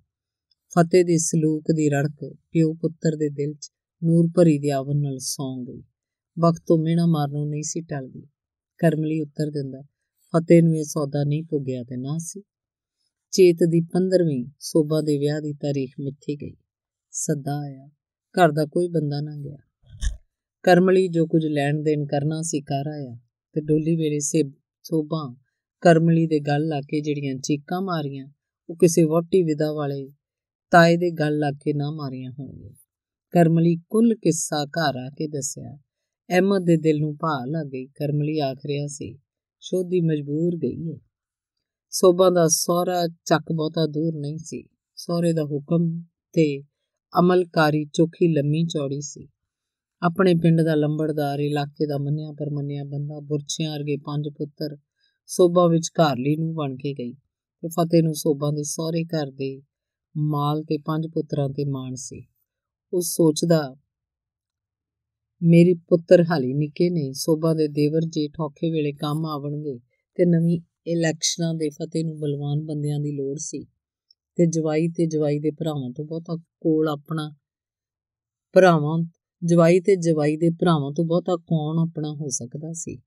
ਫਤਿਹ 0.70 1.06
ਦੇ 1.06 1.18
ਸਲੂਕ 1.18 1.64
ਦੀ 1.76 1.90
ਰੜਕ 1.90 2.36
ਪਿਓ 2.52 2.74
ਪੁੱਤਰ 2.74 3.16
ਦੇ 3.16 3.30
ਦਿਲ 3.30 3.53
'ਚ 3.53 3.72
ਨੂਰ 4.03 4.30
ਭਰੀ 4.36 4.59
ਦੀ 4.59 4.70
ਆਵਨ 4.70 4.98
ਨਾਲ 4.98 5.18
ਸੌਂ 5.20 5.66
ਗਈ। 5.66 5.84
ਵਕਤ 6.40 6.64
ਤੋਂ 6.68 6.78
ਮਿਹਣਾ 6.78 7.06
ਮਾਰਨੋਂ 7.06 7.46
ਨਹੀਂ 7.46 7.64
ਸੀ 7.64 7.82
ਟਲਦੀ। 7.82 8.28
ਕਰਮਲੀ 8.78 9.22
ਉੱਤਰ 9.22 9.52
ਦਿੰਦਾ, 9.52 9.82
ਫਤਿਹ 10.36 10.64
ਨੂੰ 10.64 10.76
ਇਹ 10.76 10.84
ਸੌਦਾ 10.84 11.24
ਨਹੀਂ 11.24 11.44
ਪੁੱਗਿਆ 11.44 11.84
ਤੇ 11.84 11.97
ਨਾ 11.97 12.17
ਸੀ। 12.20 12.41
ਚੇਤ 13.34 13.58
ਦੀ 13.70 13.80
15ਵੀਂ 13.82 14.46
ਸੋਭਾ 14.59 15.02
ਦੇ 15.02 15.18
ਵਿਆਹ 15.18 15.41
ਦੀ 15.41 15.53
ਤਾਰੀਖ 15.53 15.94
ਮਿੱਥੀ 16.00 16.35
ਗਈ। 16.35 16.56
ਸੱਦਾ 17.12 17.58
ਆਇਆ, 17.59 17.88
ਘਰ 18.35 18.52
ਦਾ 18.52 18.66
ਕੋਈ 18.66 18.88
ਬੰਦਾ 18.88 19.22
ਨਾ 19.22 19.35
ਗਿਆ। 19.38 19.58
ਕਰਮਲੀ 20.64 21.08
ਜੋ 21.08 21.26
ਕੁਝ 21.26 21.46
ਲੈਣ 21.46 21.82
ਦੇਣ 21.84 22.06
ਕਰਨਾ 22.06 22.41
ਸੀ 22.41 22.62
ਕਰ 22.62 22.88
ਆਇਆ 22.88 23.18
ਤੇ 23.53 23.62
ਡੋਲੀ 23.62 23.96
ਵੇਲੇ 23.96 24.20
ਸੇ 24.20 24.44
ਸੋਭਾ 24.84 25.35
ਕਰਮਲੀ 25.82 26.28
ਦੇ 26.28 26.40
ਗੱਲ 26.40 26.68
ਲਾ 26.68 26.82
ਕੇ 26.82 27.02
ਜਿਹੜੀਆਂ 27.02 27.35
ਚੀਕਾਂ 27.35 27.82
ਮਾਰੀਆਂ, 27.82 28.28
ਉਹ 28.70 28.76
ਕਿਸੇ 28.76 29.03
ਵੋਟੀ 29.03 29.44
ਵਿਦਾ 29.44 29.74
ਵਾਲੇ 29.74 30.09
ਤਾਏ 30.72 30.97
ਦੇ 30.97 31.12
ਗੱਲ 31.12 31.38
ਲਾ 31.38 31.52
ਕੇ 31.52 31.74
ਨਾ 31.74 31.91
ਮਾਰੀਆਂ 31.91 32.32
ਹੋਣਗੀਆਂ। 32.32 32.74
ਕਰਮਲੀ 33.34 33.76
ਕੁੱਲ 33.90 34.16
ਕਿੱਸਾ 34.16 34.66
ਘਰ 34.66 34.96
ਆ 34.96 35.09
ਕੇ 35.09 35.28
ਦੱਸਿਆ, 35.28 35.78
ਅਹਿਮਦ 36.29 36.66
ਦੇ 36.66 36.78
ਦਿਲ 36.78 37.00
ਨੂੰ 37.00 37.16
ਭਾ 37.16 37.46
ਲੱਗ 37.46 37.68
ਗਈ। 37.68 37.86
ਕਰਮਲੀ 37.86 38.40
ਆਖ 38.40 38.66
ਰਿਹਾ 38.66 38.88
ਸੀ, 38.88 39.20
ਸ਼ੋਧੀ 39.59 40.02
ਮਜਬੂਰ 40.02 40.58
ਗਈ 40.58 40.91
ਹੈ 40.91 40.97
ਸੋਭਾ 41.93 42.29
ਦਾ 42.29 42.47
ਸਹੁਰਾ 42.47 43.07
ਚੱਕ 43.25 43.51
ਬਹੁਤਾ 43.51 43.85
ਦੂਰ 43.85 44.16
ਨਹੀਂ 44.16 44.37
ਸੀ। 44.37 44.63
ਸਹੁਰੇ 44.95 45.34
ਦਾ 45.34 45.43
ਹੁਕਮ 45.43 46.01
ਤੇ 46.34 46.61
ਅਮਲਕਾਰੀ 47.19 47.85
ਚੋਖੀ 47.85 48.28
ਲੰਮੀ 48.34 48.63
ਚੌੜੀ 48.66 49.01
ਸੀ। 49.01 49.28
ਆਪਣੇ 50.01 50.34
ਪਿੰਡ 50.35 50.61
ਦਾ 50.61 50.75
ਲੰਬੜਦਾਰ 50.75 51.40
ਇਲਾਕੇ 51.40 51.85
ਦਾ 51.85 51.97
ਮੰਨਿਆ 51.97 52.31
ਪਰ 52.31 52.49
ਮੰਨਿਆ 52.49 52.84
ਬੰਦਾ 52.84 53.19
ਬੁਰਛਿਆਂ 53.19 53.72
ਵਰਗੇ 53.72 53.97
ਪੰਜ 53.97 54.29
ਪੁੱਤਰ 54.29 54.78
ਸੋਭਾ 55.28 55.67
ਵਿੱਚ 55.67 55.90
ਘਰਲੀ 55.99 56.35
ਨੂੰ 56.35 56.53
ਬਣ 56.55 56.75
ਕੇ 56.75 56.93
ਗਈ 56.93 57.13
ਤੇ 57.13 57.67
ਫਤਿਹ 57.67 58.03
ਨੂੰ 58.03 58.13
ਸੋਭਾ 58.13 58.51
ਦੇ 58.51 58.63
ਸਹੁਰੇ 58.63 59.03
ਘਰ 59.03 59.31
ਦੇ 59.31 59.61
ਮਾਲ 60.17 60.63
ਤੇ 60.63 60.78
ਪੰਜ 60.78 61.07
ਪੁੱਤਰਾਂ 61.07 61.49
ਤੇ 61.49 61.66
ਮਾਣ 61.66 61.95
ਸੀ। 61.95 62.25
ਉਹ 62.93 63.01
ਸੋਚਦਾ, 63.01 63.75
ਮੇਰੀ 65.43 65.73
ਪੁੱਤਰ 65.73 66.23
ਹਾਲੀ 66.31 66.53
ਨਿੱਕੇ 66.53 66.90
ਨੇ, 66.90 67.13
ਸੋਭਾ 67.13 67.53
ਦੇ 67.53 67.67
ਦੇਵਰ 67.67 68.01
ਜੇ 68.01 68.28
ਠੋਕੇ 68.28 68.72
ਵੇਲੇ 68.72 68.91
ਕੰਮ 68.91 69.25
ਆਵਣਗੇ 69.25 69.79
ਤੇ 70.16 70.25
ਨਵੀਂ 70.25 70.61
ਇਲੈਕਸ਼ਨਾਂ 70.88 71.53
ਦੇ 71.53 71.70
ਫਤਿਹ 71.70 72.06
ਨੂੰ 72.06 72.20
ਬਲਵਾਨ 72.20 72.62
ਬੰਦਿਆਂ 72.62 73.00
ਦੀ 73.00 73.12
ਲੋੜ 73.12 73.38
ਸੀ 73.40 73.64
ਤੇ 74.35 74.46
ਜਵਾਈ 74.46 74.88
ਤੇ 74.88 75.06
ਜਵਾਈ 75.06 75.40
ਦੇ 75.40 75.52
ਭਰਾਵਾਂ 75.52 75.90
ਤੋਂ 75.90 76.06
ਬਹੁਤਾ 76.06 76.35
ਕੋਲ 76.35 76.88
ਆਪਣਾ 76.88 77.35
ਭਰਾਵਾਂ, 78.53 79.03
ਜਵਾਈ 79.44 79.80
ਤੇ 79.80 79.96
ਜਵਾਈ 79.96 80.38
ਦੇ 80.38 80.50
ਭਰਾਵਾਂ 80.50 80.91
ਤੋਂ 80.91 81.06
ਬਹੁਤਾ 81.06 81.35
ਕੌਣ 81.35 81.80
ਆਪਣਾ 81.80 82.14
ਹੋ 82.14 82.30
ਸਕਦਾ 82.30 82.74
ਸੀ? 82.74 83.02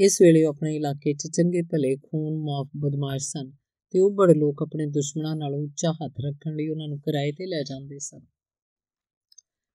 ਇਸ 0.00 0.22
ਵੇਲੇ 0.22 0.44
ਉਹ 0.44 0.48
ਆਪਣੇ 0.48 0.76
ਇਲਾਕੇ 0.76 1.14
'ਚ 1.14 1.26
ਚੰਗੇ 1.26 1.62
ਭਲੇ, 1.62 1.96
ਖੂਨ 1.96 2.36
ਮਾਫ 2.36 2.68
ਬਦਮਾਸ਼ 2.76 3.24
ਸਨ 3.24 3.50
ਤੇ 3.90 4.00
ਉਹ 4.00 4.10
ਬੜੇ 4.10 4.34
ਲੋਕ 4.34 4.62
ਆਪਣੇ 4.62 4.86
ਦੁਸ਼ਮਣਾਂ 4.86 5.36
ਨਾਲ 5.36 5.54
ਉੱਚਾ 5.54 5.92
ਹੱਥ 5.92 6.12
ਰੱਖਣ 6.20 6.56
ਲਈ 6.56 6.68
ਉਹਨਾਂ 6.68 6.88
ਨੂੰ 6.88 7.00
ਕਿਰਾਏ 7.00 7.32
ਤੇ 7.32 7.46
ਲੈ 7.46 7.62
ਜਾਂਦੇ 7.62 7.98
ਸਨ। 7.98 8.20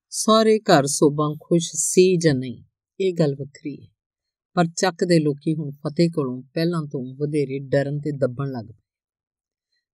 ਸਾਰੇ 0.10 0.60
ਘਰ 0.60 0.86
ਸੋਭਾਂ 0.86 1.36
ਖੁਸ਼ 1.42 1.72
ਸੀ 1.74 2.18
ਜਾਂ 2.18 2.36
ਨਹੀਂ, 2.36 2.64
ਇਹ 3.00 3.14
ਗੱਲ 3.14 3.36
ਵੱਖਰੀ 3.36 3.82
ਹੈ। 3.82 3.97
ਪਰ 4.58 4.66
ਚੱਕ 4.78 5.04
ਦੇ 5.04 5.20
ਲੋਕੀ 5.20 5.56
ਹੁਣ 5.56 5.72
ਫਤਿਹ 5.72 6.10
ਕੋਲੋਂ 6.10 6.44
ਪਹਿਲਾਂ 6.54 6.82
ਤੋਂ 6.84 7.16
ਵਧੇਰੇ 7.16 7.60
ਡਰਨ 7.60 8.00
ਤੇ 8.00 8.12
ਦੱਬਣ 8.12 8.52
ਲੱਗ 8.52 8.66
ਪਏ। 8.66 8.82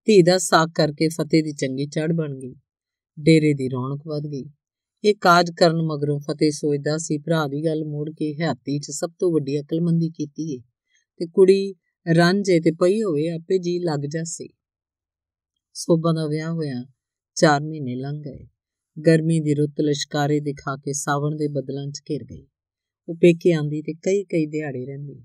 ਧੀ 0.06 0.22
ਦਾ 0.22 0.38
ਸਾਕ 0.38 0.70
ਕਰਕੇ 0.76 1.10
ਫਤਿਹ 1.10 1.44
ਦੀ 1.44 1.52
ਚੰਗੀ 1.52 1.86
ਚੜ 1.86 2.12
ਬਣ 2.12 2.40
ਗਈ। 2.40 2.54
ਡੇਰੇ 3.20 3.54
ਦੀ 3.54 3.70
ਰੌਣਕ 3.70 4.02
ਵਧ 4.08 4.28
ਗਈ। 4.28 4.46
ਇਹ 5.04 5.16
ਕਾਜ 5.22 5.52
ਕਰਨ 5.58 5.82
ਮਗਰੋਂ 5.82 6.20
ਫਤਿਹ 6.20 6.52
ਸੋਚਦਾ 6.52 6.98
ਸੀ, 6.98 7.18
ਭਰਾ 7.18 7.48
ਦੀ 7.48 7.66
ਗੱਲ 7.66 7.86
ਮੋੜ 7.86 8.10
ਕੇ 8.10 8.34
ਹਯਾਤੀ 8.34 8.80
'ਚ 8.80 8.92
ਸਭ 8.92 9.10
ਤੋਂ 9.20 9.32
ਵੱਡੀ 9.32 9.62
ਅਕਲਮੰਦੀ 9.62 10.10
ਕੀਤੀ 10.10 10.56
ਏ। 10.56 10.60
ਤੇ 11.18 11.28
ਕੁੜੀ 11.28 11.76
ਰਾਂਝੇ 12.16 12.60
ਤੇ 12.60 12.72
ਪਈ 12.72 13.02
ਹੋਵੇ, 13.02 13.30
ਆਪੇ 13.30 13.58
ਜੀ 13.58 13.80
ਲੱਗ 13.80 14.00
ਜਾਸੀ 14.00 14.50
ਸੋਭਾ 15.74 16.14
ਦਾ 16.14 16.28
ਵਿਆਹ 16.28 16.52
ਹੋਇਆ 16.52 16.86
4 17.36 17.62
ਮਹੀਨੇ 17.62 17.96
ਲੰਘ 17.96 18.22
ਗਏ। 18.22 18.48
ਗਰਮੀ 19.08 19.40
ਦੀ 19.40 19.54
ਰੁੱਤ 19.54 19.82
ਲਸ਼ਕਾਰੇ 19.82 20.40
ਦਿਖਾ 20.40 20.76
ਕੇ 20.76 20.94
ਸਾਵਣ 20.94 21.36
ਦੇ 21.36 21.48
ਬਦਲਾਂ 21.48 21.88
'ਚ 21.88 22.02
ਘਿਰ 22.10 22.24
ਗਈ। 22.24 22.48
ਉਹ 23.12 23.16
ਪੇਕੇ 23.16 23.52
ਆਂਦੀ 23.54 23.82
ਤੇ 23.82 23.94
ਕਈ 23.94 24.24
ਕਈ 24.24 24.46
ਦਿਹਾੜੇ 24.46 24.86
ਰਹਿੰਦੀ। 24.86 25.24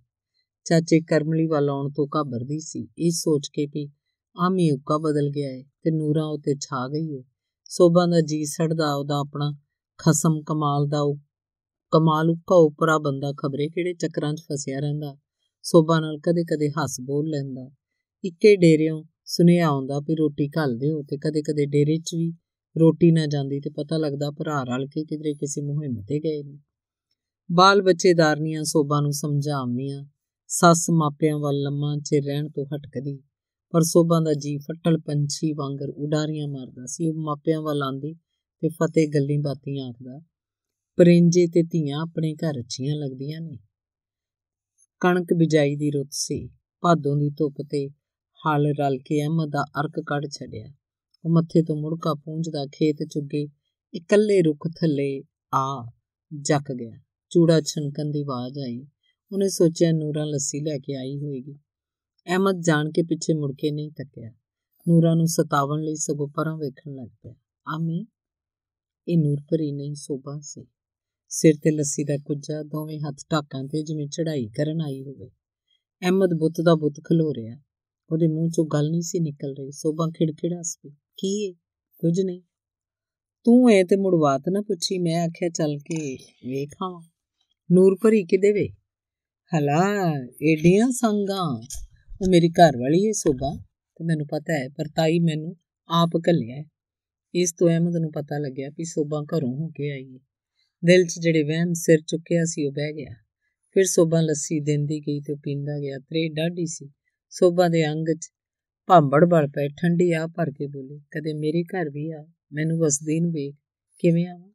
ਚਾਚੇ 0.65 1.01
ਕਰਮਲੀ 1.01 1.47
ਵੱਲ 1.47 1.69
ਆਉਣ 1.71 1.91
ਤੋਂ 1.91 2.07
ਘਾਬਰਦੀ 2.17 2.61
ਸੀ। 2.61 2.89
ਇਹ 2.99 3.11
ਸੋਚ 3.11 3.49
ਕੇ 3.49 3.67
ਵੀ 3.67 3.91
ਆਮੀ 4.37 4.71
ਉੱਕਾ 4.71 4.99
ਬਦਲ 4.99 5.31
ਗਿਆ 5.31 5.51
ਏ 5.51 5.63
ਤੇ 5.83 5.91
ਨੂਰਾ 5.91 6.25
ਉਤੇ 6.25 6.55
ਛਾ 6.55 6.89
ਗਈ 6.89 7.15
ਏ। 7.15 7.25
ਸੋਭਾ 7.65 8.07
ਦਾ 8.07 8.21
ਜੀ 8.21 8.45
ਸੜਦਾ 8.45 8.95
ਉਹਦਾ 8.95 9.19
ਆਪਣਾ 9.19 9.53
ਖਸਮ 9.99 10.43
ਕਮਾਲ 10.43 10.87
ਦਾ 10.89 10.99
ਕਮਾਲ 11.93 12.31
ਉੱਕਾ 12.31 12.55
ਉਪਰਾ 12.55 12.99
ਬੰਦਾ 12.99 13.33
ਖਬਰੇ 13.33 13.69
ਕਿਹੜੇ 13.69 13.95
ਚੱਕਰਾਂ 13.95 14.35
'ਚ 14.35 14.43
ਫਸਿਆ 14.53 14.81
ਰਹਿੰਦਾ। 14.81 15.17
ਸੋਭਾ 15.63 16.01
ਨਾਲ 16.01 16.19
ਕਦੇ-ਕਦੇ 16.19 16.71
ਹੱਸ 16.71 17.01
ਬੋਲ 17.01 17.29
ਲੈਂਦਾ। 17.29 17.71
ਇੱਕੇ 18.25 18.57
ਡੇਰਿਓਂ 18.57 19.05
ਸੁਨੇਹਾ 19.25 19.69
ਆਉਂਦਾ 19.69 20.01
ਵੀ 20.01 20.15
ਰੋਟੀ 20.15 20.49
ਘੱਲ 20.49 20.79
ਦਿਓ 20.79 21.03
ਤੇ 21.03 21.17
ਕਦੇ-ਕਦੇ 21.17 21.67
ਡੇਰੇ 21.67 21.99
'ਚ 21.99 22.15
ਵੀ 22.15 22.33
ਰੋਟੀ 22.81 23.11
ਨਾ 23.11 23.27
ਜਾਂਦੀ 23.27 23.61
ਤੇ 23.61 23.71
ਪਤਾ 23.71 23.97
ਲੱਗਦਾ 23.97 24.31
ਭਰਾ 24.31 24.63
ਰਲ 24.63 24.87
ਕੇ 24.87 25.05
ਕਿਧਰੇ 25.05 25.35
ਕਿਸੇ 25.35 25.61
ਮੁਹਿੰਮ 25.61 26.03
ਤੇ 26.03 26.21
ਗਏ 26.21 26.43
ਨੇ। 26.43 26.59
ਬਾਲ 27.53 27.83
ਬੱਚੇਦਾਰਨੀਆਂ 27.83 28.65
ਸੋਭਾ 28.65 29.01
ਨੂੰ 29.01 29.13
ਸਮਝਾਉਂਦੀਆਂ 29.13 30.05
ਸੱਸ 30.47 30.91
ਮਾਪਿਆਂ 30.91 31.39
ਵੱਲ 31.39 31.61
ਲੰਮਾ 31.63 31.97
ਚ 31.97 32.15
ਰਹਿਣ 32.15 32.49
ਤੋਂ 32.49 32.65
ਹਟਕਦੀ, 32.67 33.23
ਪਰ 33.71 33.83
ਸੋਭਾ 33.83 34.21
ਦਾ 34.21 34.35
ਜੀ 34.35 34.59
ਫੱਟਲ 34.59 34.99
ਪੰਛੀ 34.99 35.53
ਵਾਂਗਰ 35.53 35.89
ਉਡਾਰੀਆਂ 35.89 36.49
ਮਾਰਦਾ 36.49 36.87
ਸੀ। 36.87 37.09
ਉਹ 37.09 37.15
ਮਾਪਿਆਂ 37.15 37.63
ਵੱਲ 37.63 37.83
ਆਂਦੀ 37.83 38.15
ਤੇ 38.63 38.69
ਫਤਿਹ 38.69 39.09
ਗੱਲਾਂ 39.09 39.43
ਬਾਤੀਆਂ 39.43 39.87
ਆਖਦਾ, 39.87 40.21
ਪਰਿੰਜੇ 40.97 41.47
ਤੇ 41.47 41.63
ਧੀਆਂ 41.63 42.01
ਆਪਣੇ 42.01 42.35
ਘਰ 42.35 42.61
ਅੱਛੀਆਂ 42.61 42.97
ਲੱਗਦੀਆਂ 42.97 43.41
ਨੇ। 43.41 43.59
ਕਣਕ 45.01 45.35
ਬਿਜਾਈ 45.35 45.77
ਦੀ 45.77 45.91
ਰੁੱਤ 45.91 46.09
ਸੀ। 46.13 46.49
ਭਾਦੋਂ 46.81 47.17
ਦੀ 47.17 47.31
ਧੁੱਪ 47.31 47.55
ਤੇ 47.71 47.89
ਹਲ 48.39 48.67
ਰਲ 48.81 48.99
ਕੇ 48.99 49.23
ਅਹਿਮਦ 49.23 49.51
ਦਾ 49.51 49.65
ਅਰਕ 49.81 50.01
ਕੱਢ 50.07 50.27
ਛੱਡਿਆ। 50.27 50.67
ਉਹ 51.25 51.31
ਮੱਥੇ 51.31 51.63
ਤੋਂ 51.63 51.77
ਮੁੜਕਾ 51.77 52.15
ਪੂੰਝਦਾ 52.15 52.67
ਖੇਤ 52.67 52.97
ਚੁੱਗੇ, 53.11 53.49
ਇਕੱਲੇ 53.95 54.43
ਰੁੱਖ 54.43 54.69
ਥੱਲੇ 54.69 55.23
ਆ 55.55 55.93
ਜੱਕ 56.41 56.73
ਗਿਆ। 56.73 57.03
ਚੂੜਾ 57.31 57.61
ਛਣਕਣ 57.61 58.05
ਦੀ 58.05 58.23
ਆਵਾਜ਼ 58.23 58.59
ਆਈ। 58.59 58.87
ਉਹਨੇ 59.33 59.49
ਸੋਚਿਆ 59.49 59.93
ਨੂਰਾ 59.93 60.25
ਲੱਸੀ 60.25 60.61
ਲੈ 60.61 60.79
ਕੇ 60.79 60.95
ਆਈ 60.95 61.19
ਹੋਏਗੀ। 61.19 61.55
ਅਹਿਮਦ 62.27 62.61
ਜਾਣ 62.61 62.91
ਕੇ 62.91 63.03
ਪਿੱਛੇ 63.03 63.35
ਮੁੜ 63.35 63.53
ਕੇ 63.59 63.71
ਨਹੀਂ 63.71 63.91
ਤੱਕਿਆ। 63.91 64.31
ਨੂਰਾ 64.89 65.15
ਨੂੰ 65.15 65.27
ਸਤਾਵਣ 65.27 65.83
ਲਈ 65.83 65.95
ਸਗੋਂ 65.95 66.29
ਪਰਾਂ 66.29 66.57
ਵੇਖਣ 66.57 66.95
ਲੱਗ 66.95 67.09
ਪਿਆ। 67.23 67.35
ਆਮੀ, 67.67 68.07
ਇਹ 69.09 69.19
ਨੂਰਪਰੀ 69.19 69.73
ਨਹੀਂ 69.73 69.95
ਸੋਭਾ 69.95 70.41
ਸੀ। 70.43 70.67
ਸਿਰ 71.29 71.55
ਤੇ 71.55 71.71
ਲੱਸੀ 71.71 72.05
ਦਾ 72.05 72.17
ਕੁੱਜਾ, 72.17 72.63
ਦੋਵੇਂ 72.63 73.01
ਹੱਥ 73.01 73.17
ਢਾਕਾਂ 73.33 73.65
ਤੇ 73.65 73.83
ਜਿਵੇਂ 73.83 74.07
ਚੜਾਈ 74.07 74.49
ਕਰਨ 74.49 74.81
ਆਈ 74.81 75.03
ਹੋਵੇ। 75.03 75.29
ਅਹਿਮਦ 76.03 76.31
ਬੁੱਤ 76.39 76.61
ਦਾ 76.61 76.75
ਬੁੱਤ 76.75 77.01
ਖਲੋ 77.05 77.35
ਰਿਹਾ। 77.35 77.59
ਉਹਦੇ 78.11 78.27
ਮੂੰਹ 78.29 78.51
ਚੋਂ 78.51 78.67
ਗੱਲ 78.67 78.91
ਨਹੀਂ 78.91 79.03
ਸੀ 79.03 79.21
ਨਿਕਲ 79.21 79.55
ਰਹੀ। 79.59 79.71
ਸੋਭਾ 79.71 80.09
ਖਿੜਖਿੜਾ 80.19 80.63
ਸੀ। 80.63 80.91
ਕੀ 80.91 81.45
ਏ? 81.45 81.53
ਕੁਝ 81.99 82.21
ਨਹੀਂ। 82.21 82.43
ਤੂੰ 83.45 83.71
ਐ 83.71 83.85
ਤੇ 83.85 83.97
ਮੁੜਵਾਤ 83.97 84.43
ਨਾ 84.51 84.61
ਪੁੱਛੀ। 84.61 84.99
ਮੈਂ 84.99 85.25
ਆਖਿਆ, 85.25 85.49
ਚੱਲ 85.49 85.79
ਕੇ 85.79 86.15
ਵੇਖਾਂ 86.47 87.16
ਨੂਰਪਰੀ 87.73 88.25
ਕਿਦੇ 88.25 88.53
ਵੇ। 88.53 88.69
ਹਲਾ, 89.57 90.15
ਏਡੀਆਂ 90.43 90.91
ਸੰਗਾਂ। 90.91 91.63
ਉਹ 92.21 92.29
ਮੇਰੀ 92.29 92.49
ਘਰ 92.49 92.77
ਵਾਲੀ 92.77 93.09
ਏ 93.09 93.13
ਸੋਭਾ, 93.13 93.57
ਤੇ 93.97 94.05
ਮੈਨੂੰ 94.05 94.27
ਪਤਾ 94.27 94.59
ਹੈ, 94.59 94.69
ਪਰ 94.69 94.85
ਤਾਈ 94.97 95.19
ਮੈਨੂੰ 95.19 95.57
ਆਪ 95.89 96.11
ਘੱਲਿਆ 96.29 96.65
ਇਸ 97.35 97.53
ਤੋਂ 97.53 97.69
ਅਹਿਮਦ 97.69 97.97
ਨੂੰ 97.97 98.13
ਪਤਾ 98.13 98.39
ਲੱਗਿਆ 98.39 98.71
ਕਿ 98.71 98.85
ਸੋਭਾ 98.85 99.23
ਘਰੋਂ 99.23 99.57
ਹੋ 99.57 99.69
ਕੇ 99.69 99.91
ਆਈ 99.91 100.15
ਹੈ 100.15 100.19
ਦਿਲ 100.85 101.05
'ਚ 101.05 101.19
ਜਿਹੜੇ 101.19 101.43
ਵਹਿਮ 101.43 101.73
ਸਿਰ 101.73 101.99
ਚੁੱਕਿਆ 102.07 102.45
ਸੀ, 102.45 102.67
ਉਹ 102.67 102.73
ਬਹਿ 102.73 102.93
ਗਿਆ। 102.93 103.15
ਫਿਰ 103.71 103.85
ਸੋਭਾ 103.85 104.21
ਲੱਸੀ 104.21 104.61
ਦਿੰਦੀ 104.61 105.01
ਗਈ 105.01 105.21
ਤੇ 105.21 105.35
ਪੀਂਦਾ 105.35 105.79
ਗਿਆ। 105.81 105.99
ਤਰੇ 105.99 106.29
ਡਾਢੀ 106.29 106.67
ਸੀ। 106.67 106.91
ਸੋਭਾ 107.31 107.69
ਦੇ 107.69 107.87
ਅੰਗ 107.87 108.07
'ਚ 108.15 108.29
ਭਾਂਬੜ 108.87 109.25
ਬਲ 109.25 109.49
ਪਏ, 109.49 109.69
ਠੰਡੀ 109.69 110.13
ਆ 110.13 110.27
ਭਰ 110.27 110.51
ਕੇ 110.51 110.67
ਬੋਲੀ, 110.67 110.99
ਕਦੇ 110.99 111.35
ਮੇਰੇ 111.35 111.63
ਘਰ 111.63 111.91
ਵੀ 111.91 112.11
ਆ, 112.11 112.27
ਮੈਨੂੰ 112.53 112.79
ਵਸਦੀ 112.79 113.21
ਨੂੰ 113.21 113.33
ਵੇਖ, 113.33 113.55
ਕਿਵੇਂ 113.99 114.27
ਆਵਾਂ? 114.27 114.53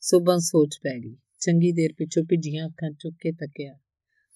ਸੋਭਾ 0.00 0.38
ਸੋਚ 0.38 0.78
ਪੈ 0.82 0.98
ਗਈ। 0.98 1.16
ਚੰਗੀ 1.42 1.72
ਦੇਰ 1.72 1.92
ਪਿੱਛੋਂ 1.92 2.24
ਭਿੱਜੀਆਂ 2.24 2.66
ਅੱਖਾਂ 2.66 2.90
ਚੁੱਕ 2.90 3.16
ਕੇ 3.20 3.32
ਤੱਕਿਆ 3.32 3.78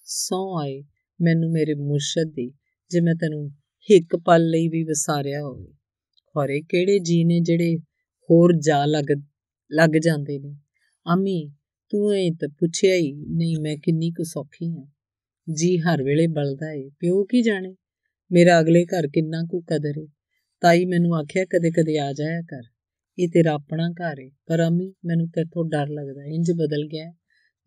ਸੌ 0.05 0.59
ਆਏ, 0.61 0.83
ਮੈਨੂੰ 1.21 1.51
ਮੇਰੇ 1.51 1.73
ਮੁਰਸ਼ਦ 1.73 2.31
ਦੀ, 2.33 2.53
ਜੇ 2.89 3.01
ਮੈਂ 3.01 3.15
ਤੈਨੂੰ 3.15 3.51
ਇੱਕ 3.89 4.15
ਪਲ 4.15 4.49
ਲਈ 4.49 4.67
ਵੀ 4.67 4.83
ਵਿਸਾਰਿਆ 4.83 5.41
ਹੋਵੇ। 5.41 5.73
ਖੋਰੇ 6.25 6.61
ਕਿਹੜੇ 6.61 6.99
ਜੀ 6.99 7.23
ਨੇ 7.23 7.39
ਜਿਹੜੇ 7.39 7.77
ਹੋਰ 8.29 8.53
ਜਾ 8.59 8.85
ਲੱਗ 8.85 9.11
ਲੱਗ 9.71 9.89
ਜਾਂਦੇ 9.89 10.39
ਨੇ? 10.39 10.55
ਅਮੀ, 11.13 11.51
ਤੂੰ 11.89 12.17
ਇਹ 12.17 12.31
ਤਾਂ 12.31 12.49
ਪੁੱਛਿਆ 12.49 12.95
ਹੀ 12.95 13.11
ਨਹੀਂ 13.11 13.57
ਮੈਂ 13.61 13.77
ਕਿੰਨੀ 13.77 14.11
ਕੁ 14.11 14.23
ਸੌਖੀ 14.23 14.71
ਹਾਂ 14.71 14.85
ਜੀ 15.53 15.77
ਹਰ 15.77 16.03
ਵੇਲੇ 16.03 16.27
ਬਲਦਾ 16.27 16.71
ਏ, 16.71 16.89
ਪਿਓ 16.99 17.23
ਕੀ 17.23 17.41
ਜਾਣੇ? 17.41 17.75
ਮੇਰਾ 18.31 18.59
ਅਗਲੇ 18.59 18.85
ਘਰ 18.85 19.07
ਕਿੰਨਾ 19.07 19.43
ਕੁ 19.49 19.61
ਕਦਰ 19.61 19.93
ਏ? 19.99 20.07
ਤਾਈ 20.61 20.85
ਮੈਨੂੰ 20.85 21.15
ਆਖਿਆ 21.15 21.45
ਕਦੇ 21.45 21.71
ਕਦੇ 21.71 21.99
ਆ 21.99 22.13
ਜਾਇਆ 22.13 22.41
ਕਰ। 22.41 22.63
ਇਹ 23.19 23.27
ਤੇਰਾ 23.27 23.51
ਆਪਣਾ 23.51 23.89
ਘਰ 23.89 24.19
ਏ। 24.19 24.29
ਪਰ 24.29 24.67
ਅਮੀ, 24.67 24.93
ਮੈਨੂੰ 25.05 25.27
ਤੇਥੋਂ 25.27 25.69
ਡਰ 25.69 25.87
ਲੱਗਦਾ 25.89 26.23
ਇੰਜ 26.23 26.51
ਬਦਲ 26.51 26.87
ਗਿਆ 26.87 27.11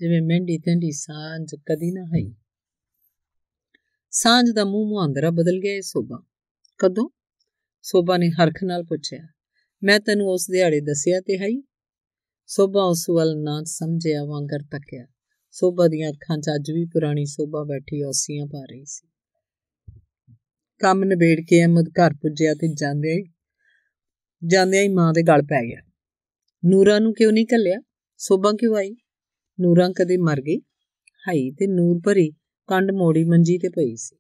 ਜਿਵੇਂ 0.00 0.23
ਮਹਿੰਦੀ 0.23 0.59
ਤੰਦੀ 0.59 0.90
ਸਾਂਝ 0.90 1.54
ਕਦੀ 1.54 1.92
ਨਾ 1.92 2.04
ਹੋਈ। 2.04 2.35
ਸਾਂਝ 4.11 4.50
ਦਾ 4.50 4.64
ਮੂੰਹ 4.64 4.88
ਮੁਹਾਂਦਰਾ 4.88 5.30
ਬਦਲ 5.30 5.61
ਗਿਆ 5.61 5.73
ਏ 5.73 5.80
ਸੋਭਾ। 5.80 6.25
ਕਦੋਂ? 6.78 7.09
ਸੋਭਾ 7.83 8.16
ਨੇ 8.16 8.30
ਹਰਖ 8.30 8.64
ਨਾਲ 8.64 8.85
ਪੁੱਛਿਆ। 8.85 9.28
ਮੈਂ 9.83 10.00
ਤੈਨੂੰ 10.00 10.26
ਉਸ 10.28 10.47
ਦਿਹਾੜੇ 10.50 10.80
ਦੱਸਿਆ 10.80 11.21
ਤੇ 11.21 11.38
ਹੈ 11.38 11.62
ਸੋਭਾ 12.47 12.83
ਉਸ 12.83 13.11
ਵੱਲ 13.11 13.42
ਨਾ 13.42 13.62
ਸਮਝਿਆ, 13.64 14.25
ਵਾਂਗਰ 14.25 14.59
ਤੱਕਿਆ। 14.71 15.07
ਸੋਭਾ 15.50 15.88
ਦੀਆਂ 15.88 16.11
ਅੱਖਾਂ 16.11 16.38
'ਚ 16.38 16.50
ਅੱਜ 16.54 16.71
ਵੀ 16.71 16.85
ਪੁਰਾਣੀ 16.85 17.25
ਸੋਭਾ 17.25 17.64
ਬੈਠੀ 17.64 18.02
ਔਸੀਆਂ 18.02 18.47
ਪਾ 18.47 18.64
ਰਹੀ 18.71 18.85
ਸੀ। 18.85 19.09
ਕੰਮ 20.78 21.04
ਨਿਬੇੜ 21.04 21.40
ਕੇ 21.40 21.61
ਅਹਿਮਦ 21.61 21.88
ਘਰ 21.88 22.14
ਪੁੱਜਿਆ 22.14 22.54
ਤੇ 22.54 22.75
ਜਾਂਦੇ 22.75 23.12
ਹੀ 23.12 23.25
ਜਾਂਦਿਆਂ 24.42 24.82
ਹੀ 24.82 24.88
ਮਾਂ 24.88 25.12
ਦੇ 25.12 25.23
ਗਲ 25.23 25.42
ਪੈ 25.42 25.62
ਗਿਆ। 25.66 25.80
ਨੂਰਾ 26.62 26.99
ਨੂੰ 26.99 27.12
ਕਿਉਂ 27.14 27.32
ਨਹੀਂ 27.32 27.47
ਕੱਲਿਆ 27.47 27.80
ਸੋਭਾ 28.20 28.52
ਕਿਉਂ 28.52 28.76
ਆਈ? 28.76 28.90
ਨੂਰਾ 29.61 29.88
ਕਦੇ 29.97 30.16
ਮਰ 30.16 30.40
ਗਈ? 30.40 30.59
ਹਾਈ 31.28 31.50
ਤੇ 31.50 31.66
ਨੂਰ 31.66 32.00
ਭਰੀ 32.04 32.30
ਕੰਡ 32.68 32.90
ਮੋੜੀ 32.90 33.25
ਮੰਜੀ 33.25 33.59
ਤੇ 33.59 33.68
ਪਈ 33.68 33.94
ਸੀ। 33.97 34.16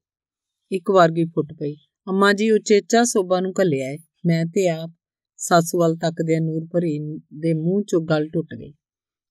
ਇੱਕ 0.72 0.90
ਵਾਰ 0.90 1.10
ਗਈ 1.10 1.24
ਫੁੱਟ 1.24 1.52
ਪਈ। 1.52 1.74
ਅੰਮਾ 2.06 2.32
ਜੀ 2.32 2.50
ਉਚੇਚਾ 2.50 3.04
ਸੋਭਾ 3.04 3.40
ਨੂੰ 3.40 3.52
ਕੱਲਿਆ 3.52 3.90
ਏ। 3.90 3.98
ਮੈਂ 4.26 4.44
ਤੇ 4.46 4.68
ਆਪ 4.68 4.90
ਸੱਸ 5.36 5.74
ਵੱਲ 5.74 5.96
ਤੱਕਦੇ 5.96 6.40
ਨੂਰ 6.40 6.66
ਭਰੀ 6.72 6.98
ਦੇ 7.40 7.54
ਮੂੰਹ 7.54 7.82
ਚੋਂ 7.88 8.00
ਗੱਲ 8.00 8.28
ਟੁੱਟ 8.28 8.54
ਗਈ। 8.54 8.72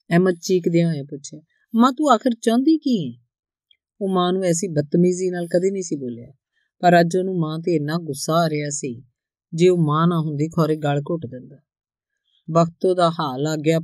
ਅਹਿਮਦ 0.09 0.35
ਚੀਕਦੇ 0.41 0.83
ਹੋਏ 0.85 1.01
ਪੁੱਛਿਆ 1.01 1.41
ਮਾਂ 1.73 1.91
ਤੂੰ 1.91 2.11
ਆਖਰ 2.11 2.31
ਚਾਹੁੰਦੀ 2.41 2.77
ਕੀ 2.77 2.97
ਹੈ 3.07 3.25
ਉਹ 4.01 4.09
ਮਾਂ 4.09 4.33
ਨੂੰ 4.33 4.43
ਐਸੀ 4.43 4.67
ਬਦਤਮੀਜ਼ੀ 4.67 5.29
ਨਾਲ 5.29 5.47
ਕਦੇ 5.47 5.71
ਨਹੀਂ 5.71 5.83
ਸੀ 5.83 5.95
ਬੋਲਿਆ, 5.95 6.31
ਪਰ 6.79 6.99
ਅੱਜ 6.99 7.17
ਉਹਨੂੰ 7.17 7.39
ਮਾਂ 7.39 7.59
ਤੇ 7.59 7.75
ਇੰਨਾ 7.75 7.97
ਗੁੱਸਾ 7.97 8.33
ਆ 8.33 8.49
ਰਿਹਾ 8.49 8.69
ਸੀ 8.69 9.03
ਜੇ 9.53 9.69
ਉਹ 9.69 9.77
ਮਾਂ 9.77 10.07
ਨਾ 10.07 10.19
ਹੁੰਦੀ, 10.19 10.49
ਖੋਰੇ 10.49 10.75
ਗਲ 10.75 11.01
ਘੁੱਟ 11.01 11.25
ਦਿੰਦਾ। 11.25 11.57
ਵਕਤੋਂ 12.51 12.95
ਦਾ 12.95 13.09
ਹਾਲ 13.09 13.47
ਆ 13.47 13.55
ਗਿਆ 13.55 13.79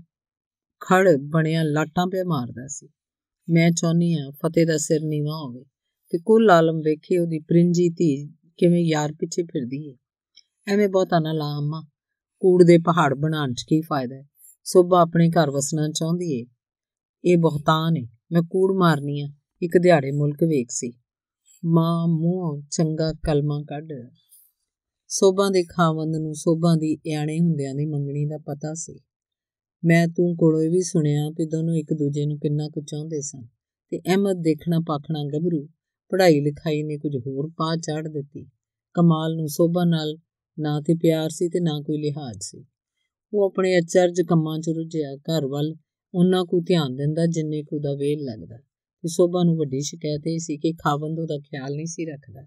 ਖੜ 0.80 1.08
ਬਣਿਆ 1.20 1.64
ਲਾਟਾਂ 1.64 2.08
ਪਿਆ 2.08 2.24
ਮਾਰਦਾ 2.24 2.68
ਸੀ। 2.68 2.90
ਮੈਂ 3.50 3.72
ਚਾਹੁੰਨੀ 3.72 4.14
ਆ 4.14 4.32
ਫਤਿਹ 4.32 4.66
ਦਾ 4.66 4.78
ਸਿਰ 4.78 5.02
ਨੀਵਾ 5.04 5.38
ਹੋਵੇ 5.38 5.64
ਤੇ 6.10 6.18
ਕੁੱਲ 6.18 6.50
ਆਲਮ 6.50 6.78
ਵੇਖੇ 6.78 7.18
ਉਹਦੀ 7.18 7.40
ਪ੍ਰਿੰਜੀ 7.40 7.90
ਧੀ 7.90 8.28
ਕਿਵੇਂ 8.28 8.86
ਯਾਰ 8.86 9.14
ਪਿੱਛੇ 9.14 9.44
ਫਿਰਦੀ 9.44 9.90
ਏ। 9.90 9.98
ਐਵੇਂ 10.68 10.90
ਬਹੁਤਾ 10.90 11.20
ਨਾ 11.20 11.32
ਲਾ 11.34 11.58
ਅੰਮਾ 11.58 11.82
ਕੂੜ 12.40 12.64
ਦੇ 12.64 12.78
ਪਹਾੜ 12.78 13.14
ਬਣਾਉਣ 13.14 13.54
'ਚ 13.54 13.64
ਕੀ 13.64 13.82
ਫਾਇਦਾ 13.82 14.16
ਹੈ 14.16 14.30
ਸੋਭਾ 14.64 15.02
ਆਪਣੇ 15.02 15.30
ਘਰ 15.30 15.52
ਵਸਣਾ 15.52 15.90
ਚਾਹੁੰਦੀ 15.90 16.40
ਏ। 16.40 16.46
ਇਹ 17.26 17.38
ਬਹੁਤਾਨ 17.38 17.98
ਏ। 17.98 18.08
ਮੈਂ 18.32 18.42
ਕੂੜ 18.42 18.78
ਮਾਰਨੀ 18.78 19.22
ਆ। 19.22 19.28
ਇੱਕ 19.62 19.78
ਦਿਹਾੜੇ 19.78 20.12
ਮੁਲਕ 20.12 20.44
ਵੇਖ 20.44 20.68
ਸੀ। 20.72 20.94
ਮਾਂ 21.66 22.08
ਮੂੰਹ 22.08 22.62
ਚੰਗਾ 22.72 23.14
ਕਲਮਾ 23.14 23.62
ਕੱਢ 23.62 23.92
ਸੋਭਾ 25.08 25.50
ਦੇ 25.50 25.64
ਖਾਵੰਦ 25.64 26.16
ਨੂੰ 26.16 26.36
ਸੋਭਾ 26.36 26.76
ਦੀ 26.76 26.98
ਇਆਣੇ 27.06 27.40
ਹੁੰਦਿਆਂ 27.40 27.76
ਦੀ 27.76 27.86
ਮੰਗਣੀ 27.86 28.26
ਦਾ 28.26 28.38
ਪਤਾ 28.38 28.74
ਸੀ। 28.74 29.00
ਮੈਂ 29.86 30.08
ਤੂੰ 30.08 30.36
ਕੋਲੋਂ 30.36 30.62
ਇਹ 30.62 30.70
ਵੀ 30.70 30.82
ਸੁਣਿਆ 30.82 31.32
ਕਿ 31.32 31.46
ਦੋਨੋਂ 31.46 31.76
ਇੱਕ 31.76 31.94
ਦੂਜੇ 31.94 32.26
ਨੂੰ 32.26 32.40
ਕਿੰਨਾ 32.40 32.70
ਕੁ 32.70 32.82
ਚਾਹੁੰਦੇ 32.82 33.22
ਸਨ 33.22 33.42
ਤੇ 33.90 34.00
ਅਹਿਮਦ 34.00 34.38
ਦੇਖਣਾ 34.42 34.80
ਪਾਖਣਾ 34.88 35.24
ਗੱਭਰੂ, 35.24 35.70
ਪੜ੍ਹਾਈ 36.10 36.42
ਲਿਖਾਈ 36.42 36.84
ਨੇ 36.84 36.98
ਕੁਝ 36.98 37.18
ਹੋਰ 37.28 37.52
ਪਾ 37.58 37.76
ਚਾੜ 37.76 38.08
ਦਿੱਤੀ। 38.08 38.46
ਕਮਾਲ 38.94 39.36
ਨੂੰ 39.36 39.48
ਸੋਭਾ 39.48 39.84
ਨਾਲ 39.84 40.18
ਨਾ 40.60 40.82
ਤੇ 40.82 40.94
ਪਿਆਰ 40.94 41.30
ਸੀ 41.30 41.50
ਤੇ 41.50 41.60
ਨਾ 41.60 41.82
ਕੋਈ 41.82 41.98
ਲਿਹਾਜ਼ 41.98 42.40
ਸੀ। 42.42 42.66
ਉਹ 43.34 43.46
ਆਪਣੇ 43.46 43.80
ਅਚਰਜ 43.80 44.22
ਕੰਮਾਂ 44.22 44.60
'ਚ 44.60 44.70
ਰੁੱਝਿਆ, 44.70 45.16
ਘਰ 45.16 45.46
ਵੱਲ 45.46 45.76
ਉਹਨਾਂ 46.14 46.46
ਕੋ 46.46 46.60
ਧਿਆਨ 46.60 46.96
ਦਿੰਦਾ 46.96 47.26
ਜਿੰਨੇ 47.26 47.64
ਕੋ 47.64 47.80
ਦਾ 47.80 47.94
ਵੇਲ 47.94 48.24
ਲੱਗਦਾ। 48.24 48.58
ਤੇ 49.02 49.08
ਸੋਭਾ 49.08 49.44
ਨੂੰ 49.44 49.58
ਵੱਡੀ 49.58 49.82
ਸ਼ਿਕਾਇਤ 49.82 50.28
ਇਹ 50.28 50.40
ਸੀ 50.40 50.58
ਕਿ 50.58 50.74
ਖਾਵੰਦ 50.74 51.20
ਉਹਦਾ 51.20 51.38
ਖਿਆਲ 51.38 51.76
ਨਹੀਂ 51.76 51.86
ਸੀ 51.86 52.06
ਰੱਖਦਾ। 52.06 52.42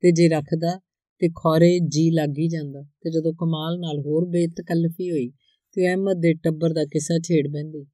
ਤੇ 0.00 0.12
ਜੇ 0.12 0.28
ਰੱਖਦਾ 0.28 0.80
ਤੇ 1.22 1.28
ਖੌਰੇ 1.28 1.78
ਜੀ 1.78 2.10
ਲੱਗ 2.10 2.30
ਹੀ 2.38 2.48
ਜਾਂਦਾ। 2.48 2.82
ਤੇ 2.82 3.10
ਜਦੋਂ 3.10 3.32
ਕਮਾਲ 3.32 3.78
ਨਾਲ 3.78 3.98
ਹੋਰ 3.98 4.24
ਬੇਤਕਲਫੀ 4.24 5.10
ਹੋਈ, 5.10 5.28
ਤੇ 5.72 5.88
ਅਹਿਮਦ 5.88 6.16
ਦੇ 6.20 6.34
ਟੱਬਰ 6.34 6.72
ਦਾ 6.72 6.84
ਕਿੱਸਾ 6.84 7.18
ਛੇੜ 7.18 7.48
ਬੰਦੀ 7.48 7.86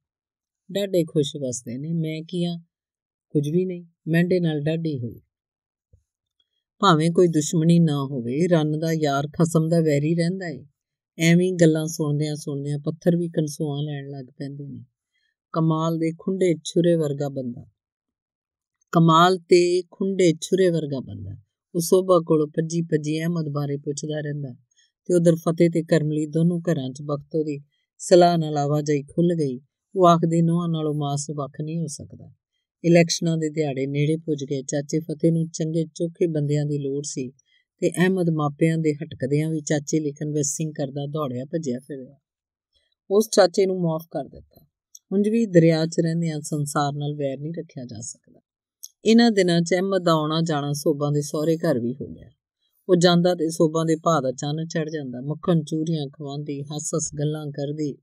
ਡਾਡੇ 0.71 1.03
ਖੁਸ਼ 1.03 1.35
ਵਸਦੇ 1.35 1.77
ਨੇ, 1.77 1.93
ਮੈਂ 1.93 2.21
ਕੀਆ 2.27 2.57
ਕੁਝ 3.29 3.49
ਵੀ 3.49 3.65
ਨਹੀਂ, 3.65 3.85
ਮੈਂਡੇ 4.07 4.39
ਨਾਲ 4.39 4.61
ਡਾਡੀ 4.61 4.99
ਹੋਈ। 4.99 5.21
ਭਾਵੇਂ 6.79 7.11
ਕੋਈ 7.11 7.27
ਦੁਸ਼ਮਣੀ 7.27 7.79
ਨਾ 7.79 8.03
ਹੋਵੇ, 8.05 8.47
ਰੰਨ 8.47 8.79
ਦਾ 8.79 8.93
ਯਾਰ 8.93 9.27
ਖਸਮ 9.27 9.69
ਦਾ 9.69 9.79
ਵੈਰੀ 9.79 10.15
ਰਹਿੰਦਾ 10.15 10.47
ਏ। 10.47 10.65
ਐਵੇਂ 11.17 11.53
ਗੱਲਾਂ 11.53 11.87
ਸੁਣਦਿਆਂ 11.87 12.35
ਸੁਣਦਿਆਂ 12.35 12.79
ਪੱਥਰ 12.79 13.15
ਵੀ 13.15 13.29
ਕਨਸੂਆਂ 13.29 13.83
ਲੈਣ 13.83 14.09
ਲੱਗ 14.09 14.25
ਪੈਂਦੇ 14.25 14.67
ਨੇ। 14.67 14.85
ਕਮਾਲ 15.53 15.97
ਦੇ 15.97 16.11
ਖੁੰਡੇ 16.19 16.55
ਛੁਰੇ 16.63 16.95
ਵਰਗਾ 16.95 17.29
ਬੰਦਾ। 17.29 17.65
ਕਮਾਲ 18.91 19.37
ਤੇ 19.37 19.81
ਖੁੰਡੇ 19.81 20.33
ਛੁਰੇ 20.41 20.69
ਵਰਗਾ 20.69 20.99
ਬੰਦਾ। 20.99 21.37
ਉਹ 21.75 21.81
ਸੋਭਾ 21.81 22.23
ਕੋਲ 22.25 22.47
ਪੱਜੀ 22.47 22.81
ਪੱਜੀ 22.81 23.19
ਅਹਿਮਦ 23.19 23.49
ਬਾਰੇ 23.49 23.77
ਪੁੱਛਦਾ 23.77 24.19
ਰਹਿੰਦਾ 24.19 24.53
ਤੇ 25.05 25.15
ਉਧਰ 25.15 25.35
ਫਤਿਹ 25.35 25.69
ਤੇ 25.69 25.83
ਕਰਮਲੀ 25.83 26.25
ਦੋਨੋਂ 26.25 26.61
ਘਰਾਂ 26.61 26.89
'ਚ 26.89 27.01
ਬਖਤੋ 27.01 27.43
ਦੀ 27.43 27.59
ਸਲਾਹ 27.97 28.37
ਨਾਲ 28.37 28.57
ਆਵਾਜਾਈ 28.57 29.03
ਖੁੱਲ 29.03 29.35
ਗਈ। 29.35 29.61
ਉਹ 29.95 30.07
ਆਖਦੇ, 30.07 30.41
ਨੋਹਾਂ 30.41 30.69
ਨਾਲੋਂ 30.69 30.93
ਮਾਸ 30.93 31.27
ਵੱਖ 31.35 31.61
ਨਹੀਂ 31.61 31.79
ਹੋ 31.79 31.87
ਸਕਦਾ। 31.87 32.33
ਇਲੈਕਸ਼ਨਾਂ 32.85 33.37
ਦੇ 33.37 33.49
ਦਿਹਾੜੇ 33.49 33.87
ਨੇੜੇ 33.87 34.17
ਪੁੱਜ 34.17 34.43
ਗਏ। 34.43 34.61
ਚਾਚੇ 34.61 34.99
ਫਤਿਹ 34.99 35.31
ਨੂੰ 35.31 35.49
ਚੰਗੇ 35.49 35.85
ਚੋਖੇ 35.95 36.27
ਬੰਦਿਆਂ 36.27 36.65
ਦੀ 36.65 36.77
ਲੋੜ 36.77 37.03
ਸੀ 37.05 37.29
ਤੇ 37.79 37.89
ਅਹਿਮਦ 37.89 38.29
ਮਾਪਿਆਂ 38.29 38.77
ਦੇ 38.77 38.93
ਹਟਕਦਿਆਂ 38.93 39.49
ਵੀ 39.49 39.61
ਚਾਚੇ 39.61 39.99
ਲਿਖਣ 39.99 40.31
ਵੈਸਿੰਗ 40.31 40.73
ਕਰਦਾ 40.73 41.05
ਦੌੜਿਆ, 41.05 41.45
ਭੱਜਿਆ, 41.45 41.79
ਫਿਰਿਆ। 41.79 42.15
ਉਸ 43.11 43.29
ਚਾਚੇ 43.31 43.65
ਨੂੰ 43.65 43.81
ਮਾਫ 43.81 44.07
ਕਰ 44.11 44.23
ਦਿੱਤਾ। 44.23 44.65
ਉਂਝ 45.11 45.29
ਵੀ 45.29 45.45
ਦਰਿਆ 45.45 45.85
'ਚ 45.85 45.99
ਰਹਿੰਦਿਆਂ 45.99 46.41
ਸੰਸਾਰ 46.41 46.93
ਨਾਲ 46.93 47.15
ਵੈਰ 47.15 47.37
ਨਹੀਂ 47.39 47.53
ਰੱਖਿਆ 47.59 47.85
ਜਾ 47.85 48.01
ਸਕਦਾ। 48.01 48.39
ਇਹਨਾਂ 49.05 49.31
ਦਿਨਾਂ 49.31 49.61
'ਚ 49.61 49.73
ਅਹਿਮਦ 49.73 50.03
ਦਾ 50.03 50.11
ਆਉਣਾ 50.11 50.41
ਜਾਣਾ 50.41 50.73
ਸੋਬਾਂ 50.73 51.11
ਦੇ 51.11 51.21
ਸਹੁਰੇ 51.21 51.57
ਘਰ 51.57 51.79
ਵੀ 51.79 51.95
ਹੋ 52.01 52.07
ਗਿਆ। 52.07 52.29
ਉਹ 52.89 52.95
ਜਾਂਦਾ 52.95 53.35
ਤੇ 53.35 53.49
ਸੋਬਾਂ 53.49 53.85
ਦੇ 53.85 53.95
ਭਾਅ 53.95 54.21
ਦਾ 54.21 54.31
ਚੰਨ 54.31 54.67
ਚੜ 54.67 54.89
ਜਾਂਦਾ, 54.89 55.21
ਮੱਖਣ 55.21 55.63
ਚੂਰੀਆਂ 55.63 56.07
ਖਵਾਉਂਦੀ, 56.07 56.61
ਹੱਸ-ਹੱਸ 56.61 57.09
ਗੱਲਾਂ 57.19 57.47
ਕਰਦੀ। 57.47 57.97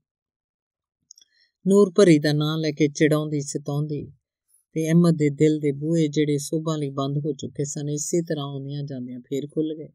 ਨੂਰ 1.67 1.93
ਭਰੀ 1.95 2.19
ਦਾ 2.19 2.33
ਨਾਂ 2.33 2.57
ਲੈ 2.57 2.71
ਕੇ 2.71 2.87
ਚਿੜਾਉਂਦੀ, 2.87 3.41
ਸਤਾਉਂਦੀ। 3.41 4.13
ਤੇ 4.73 4.87
ਅਹਿਮਦ 4.87 5.15
ਦੇ 5.17 5.29
ਦਿਲ 5.29 5.59
ਦੇ 5.59 5.71
ਬੂਹੇ 5.71 6.07
ਜਿਹੜੇ 6.07 6.37
ਸੋਭਾ 6.37 6.75
ਲਈ 6.75 6.89
ਬੰਦ 6.89 7.17
ਹੋ 7.17 7.33
ਚੁੱਕੇ 7.33 7.65
ਸਨ, 7.65 7.89
ਇਸੇ 7.89 8.21
ਤਰ੍ਹਾਂ 8.21 8.45
ਆਉਂਦੀਆਂ 8.45 8.83
ਜਾਂਦੀਆਂ 8.83 9.19
ਫੇਰ 9.19 9.47
ਖੁੱਲ 9.47 9.75
ਗਏ। 9.77 9.89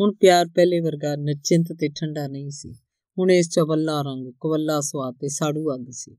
ਹੁਣ 0.00 0.14
ਪਿਆਰ 0.14 0.46
ਪਹਿਲੇ 0.46 0.80
ਵਰਗਾ 0.80 1.16
ਨਿਚਿੰਤ 1.16 1.72
ਤੇ 1.78 1.88
ਠੰਡਾ 1.88 2.28
ਨਹੀਂ 2.28 2.50
ਸੀ। 2.50 2.72
ਹੁਣ 3.18 3.30
ਇਸ 3.30 3.50
ਚਵੱਲਾ 3.50 4.02
ਰੰਗ, 4.02 4.32
ਕਵੱਲਾ 4.40 4.80
ਸਵਾਦ 4.80 5.14
ਤੇ 5.20 5.28
ਸਾੜੂ 5.28 5.74
ਅੱਗ 5.74 5.84
ਸੀ। 5.90 6.16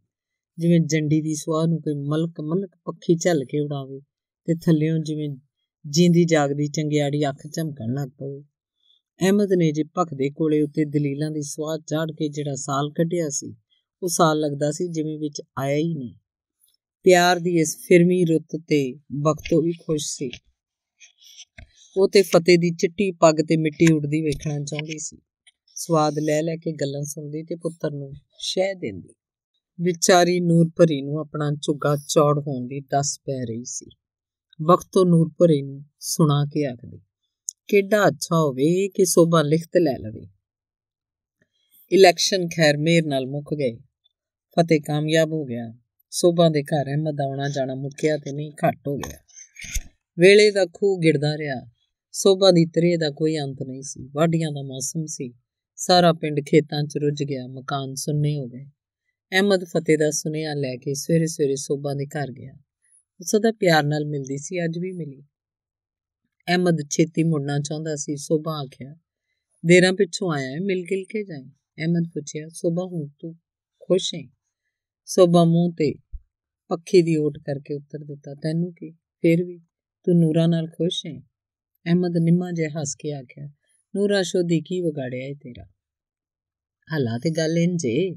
ਜਿਵੇਂ 0.59 0.79
ਜੰਡੀ 0.79 1.21
ਦੀ 1.21 1.35
ਸਵਾਹ 1.35 1.67
ਨੂੰ 1.67 1.81
ਕੋਈ 1.81 1.93
ਮਲਕ 1.93 2.41
ਮਲਕ 2.41 2.75
ਪੱਖੀ 2.85 3.15
ਝੱਲ 3.15 3.45
ਕੇ 3.45 3.59
ਉਡਾਵੇ 3.59 3.99
ਤੇ 4.47 4.55
ਥੱਲਿਓਂ 4.55 4.99
ਜਿਵੇਂ 4.99 5.29
ਜਿੰਦੀ 5.85 6.25
ਜਾਗਦੀ 6.25 6.67
ਚੰਗਿਆੜੀ 6.67 7.29
ਅੱਖ 7.29 7.47
ਝਮਕਣ 7.53 7.93
ਲੱਗ 7.93 8.09
ਪਵੇ। 8.09 8.41
ਅਹਿਮਦ 9.19 9.53
ਨੇ 9.53 9.71
ਜੇ 9.71 9.83
ਭਖਦੇ 9.83 10.29
ਕੋਲੇ 10.29 10.61
ਉੱਤੇ 10.61 10.85
ਦਲੀਲਾਂ 10.85 11.31
ਦੀ 11.31 11.41
ਸਵਾਹ 11.41 11.77
ਝਾੜ 11.87 12.11
ਕੇ 12.11 12.29
ਜਿਹੜਾ 12.29 12.55
ਸਾਲ 12.55 12.91
ਕੱਢਿਆ 12.91 13.29
ਸੀ, 13.29 13.55
ਉਹ 14.03 14.07
ਸਾਲ 14.07 14.39
ਲੱਗਦਾ 14.39 14.71
ਸੀ 14.71 14.87
ਜਿਵੇਂ 14.87 15.19
ਵਿੱਚ 15.19 15.41
ਆਇਆ 15.59 15.77
ਹੀ 15.77 15.93
ਨਹੀਂ। 15.95 16.13
ਪਿਆਰ 17.03 17.39
ਦੀ 17.39 17.59
ਇਸ 17.59 17.77
ਫਿਰਮੀ 17.87 18.25
ਰੁੱਤ 18.25 18.57
ਤੇ 18.67 18.99
ਬਖਤੋ 19.11 19.61
ਵੀ 19.61 19.71
ਖੁਸ਼ 19.71 20.07
ਸੀ। 20.07 20.31
ਉਹ 21.97 22.09
ਤੇ 22.09 22.21
ਫਤਿਹ 22.21 22.57
ਦੀ 22.57 22.71
ਚਿੱਟੀ 22.71 23.11
ਪੱਗ 23.11 23.35
ਤੇ 23.35 23.57
ਮਿੱਟੀ 23.57 23.93
ਉੱਡਦੀ 23.93 24.21
ਵੇਖਣਾ 24.21 24.59
ਚਾਹੁੰਦੀ 24.63 24.99
ਸੀ। 24.99 25.17
ਸਵਾਦ 25.75 26.19
ਲੈ 26.19 26.41
ਲੈ 26.41 26.55
ਕੇ 26.55 26.71
ਗੱਲਾਂ 26.71 27.03
ਸੁਣਦੀ 27.03 27.43
ਤੇ 27.43 27.55
ਪੁੱਤਰ 27.55 27.91
ਨੂੰ 27.91 28.13
ਸ਼ਹਿ 28.39 28.73
ਦਿੰਦੀ। 28.73 29.13
ਵਿਚਾਰੀ 29.81 30.39
ਨੂਰ 30.39 30.71
ਭਰੀ 30.77 31.01
ਨੂੰ 31.01 31.19
ਆਪਣਾ 31.19 31.51
ਝੁੱਗਾ 31.61 31.95
ਚੌੜ 32.07 32.39
ਹੋਣ 32.39 32.67
ਦੀ 32.67 32.79
ਦੱਸ 32.79 33.19
ਪੈ 33.19 33.45
ਰਹੀ 33.45 33.63
ਸੀ। 33.63 33.85
ਬਖਤੋ 34.61 35.05
ਨੂਰ 35.05 35.31
ਭਰੀ 35.39 35.61
ਨੂੰ 35.61 35.85
ਸੁਣਾ 35.99 36.45
ਕੇ 36.45 36.65
ਆਖਦੀ, 36.65 36.97
ਕਿੱਡਾ 37.67 38.07
ਅੱਛਾ 38.07 38.35
ਹੋਵੇ 38.35 38.87
ਕਿ 38.87 39.05
ਸੋਭਾ 39.05 39.41
ਲਿਖਤ 39.41 39.77
ਲੈ 39.77 39.97
ਲਵੇ। 39.97 40.27
ਇਲੈਕਸ਼ਨ 41.91 42.47
ਖੈਰ 42.47 42.77
ਮੇਰ 42.77 43.05
ਨਾਲ 43.05 43.27
ਮੁੱਕ 43.27 43.53
ਗਏ। 43.53 43.77
ਫਤਿਹ 44.51 44.81
ਕਾਮਯਾਬ 44.81 45.31
ਹੋ 45.31 45.45
ਗਿਆ। 45.45 45.73
ਸੋਭਾ 46.09 46.49
ਦੇ 46.49 46.63
ਘਰ 46.63 46.85
ਅਹਿਮਦ 46.85 47.21
ਆਉਣਾ 47.21 47.49
ਜਾਣਾ 47.49 47.75
ਮੁੱਕਿਆ 47.75 48.17
ਤੇ 48.17 48.31
ਨਹੀਂ, 48.31 48.51
ਘਟ 48.51 48.87
ਹੋ 48.87 48.97
ਗਿਆ। 48.97 49.17
ਵੇਲੇ 50.19 50.51
ਦਾ 50.51 50.65
ਖੂਹ 50.73 50.99
ਗਿਰਦਾ 50.99 51.37
ਰਿਹਾ। 51.37 51.69
ਸੋਭਾ 52.11 52.51
ਦੀ 52.51 52.65
ਤਰੇ 52.65 52.97
ਦਾ 52.97 53.09
ਕੋਈ 53.09 53.37
ਅੰਤ 53.37 53.57
ਨਹੀਂ 53.63 53.81
ਸੀ। 53.81 54.09
ਵਾਢੀਆਂ 54.13 54.51
ਦਾ 54.51 54.61
ਮੌਸਮ 54.61 55.05
ਸੀ। 55.05 55.33
ਸਾਰਾ 55.75 56.13
ਪਿੰਡ 56.13 56.39
ਖੇਤਾਂ 56.39 56.83
'ਚ 56.83 56.97
ਰੁੱਝ 56.97 57.23
ਗਿਆ। 57.23 57.47
ਮਕਾਨ 57.47 57.95
ਸੁੰਨੇ 57.95 58.37
ਹੋ 58.37 58.47
ਗਏ। 58.47 58.65
ਅਹਿਮਦ 59.31 59.63
ਫਤਿਹ 59.63 59.97
ਦਾ 59.97 60.09
ਸੁਨੇਹਾ 60.11 60.53
ਲੈ 60.53 60.75
ਕੇ 60.75 60.93
ਸਵੇਰੇ 60.93 61.25
ਸਵੇਰੇ 61.25 61.55
ਸੋਭਾ 61.55 61.93
ਦੇ 61.93 62.05
ਘਰ 62.05 62.31
ਗਿਆ। 62.31 62.53
ਉਸ 63.19 63.35
ਦਾ 63.41 63.51
ਪਿਆਰ 63.51 63.83
ਨਾਲ 63.83 64.05
ਮਿਲਦੀ 64.05 64.37
ਸੀ, 64.37 64.63
ਅੱਜ 64.65 64.77
ਵੀ 64.79 64.91
ਮਿਲੀ। 64.91 65.21
ਅਹਿਮਦ 66.47 66.81
ਛੇਤੀ 66.89 67.23
ਮੁੜਨਾ 67.23 67.59
ਚਾਹੁੰਦਾ 67.59 67.95
ਸੀ, 67.95 68.15
ਸੋਭਾ 68.15 68.51
ਆਖਿਆ, 68.51 68.95
ਦੇਰਾਂ 69.65 69.93
ਪਿੱਛੋਂ 69.93 70.31
ਆਇਆ 70.33 70.51
ਹੈ 70.51 70.59
ਮਿਲ 70.59 70.81
ਗਿਲ 70.83 71.03
ਕੇ 71.03 71.23
ਜਾਏ 71.23 71.45
ਅਹਿਮਦ 71.47 72.09
ਪੁੱਛਿਆ, 72.13 72.47
ਸੋਭਾ, 72.49 72.83
ਹੁਣ 72.83 73.07
ਤੂੰ 73.19 73.35
ਖੁਸ਼ 73.79 74.15
ਹੈ 74.15 74.23
ਸੋਭਾ 75.05 75.43
ਮੂੰਹ 75.43 75.73
ਤੇ 75.73 75.93
ਪੱਖੀ 76.67 77.01
ਦੀ 77.01 77.15
ਓਟ 77.15 77.37
ਕਰਕੇ 77.37 77.73
ਉੱਤਰ 77.73 77.99
ਦਿੱਤਾ, 77.99 78.33
ਤੈਨੂੰ 78.33 78.73
ਕੀ? 78.73 78.91
ਫਿਰ 78.91 79.43
ਵੀ 79.43 79.59
ਤੂੰ 80.03 80.19
ਨੂਰਾ 80.19 80.47
ਨਾਲ 80.47 80.67
ਖੁਸ਼ 80.67 81.05
ਹੈ 81.05 81.19
ਅਹਿਮਦ 81.85 82.17
ਨਿੰਮਾ 82.17 82.51
ਜਿਹਾ 82.51 82.69
ਹੱਸ 82.69 82.95
ਕੇ 82.95 83.13
ਆਖਿਆ, 83.13 83.45
ਨੂਰਾ, 83.95 84.21
ਸ਼ੋਦੀ 84.21 84.61
ਕੀ 84.61 84.81
ਵਿਗਾੜਿਆ 84.81 85.27
ਏ 85.27 85.33
ਤੇਰਾ? 85.33 85.63
ਹਾਲਾ 86.91 87.17
ਤੇ 87.17 87.29
ਗੱਲ 87.29 87.57
ਇੰਜੇ 87.57 88.15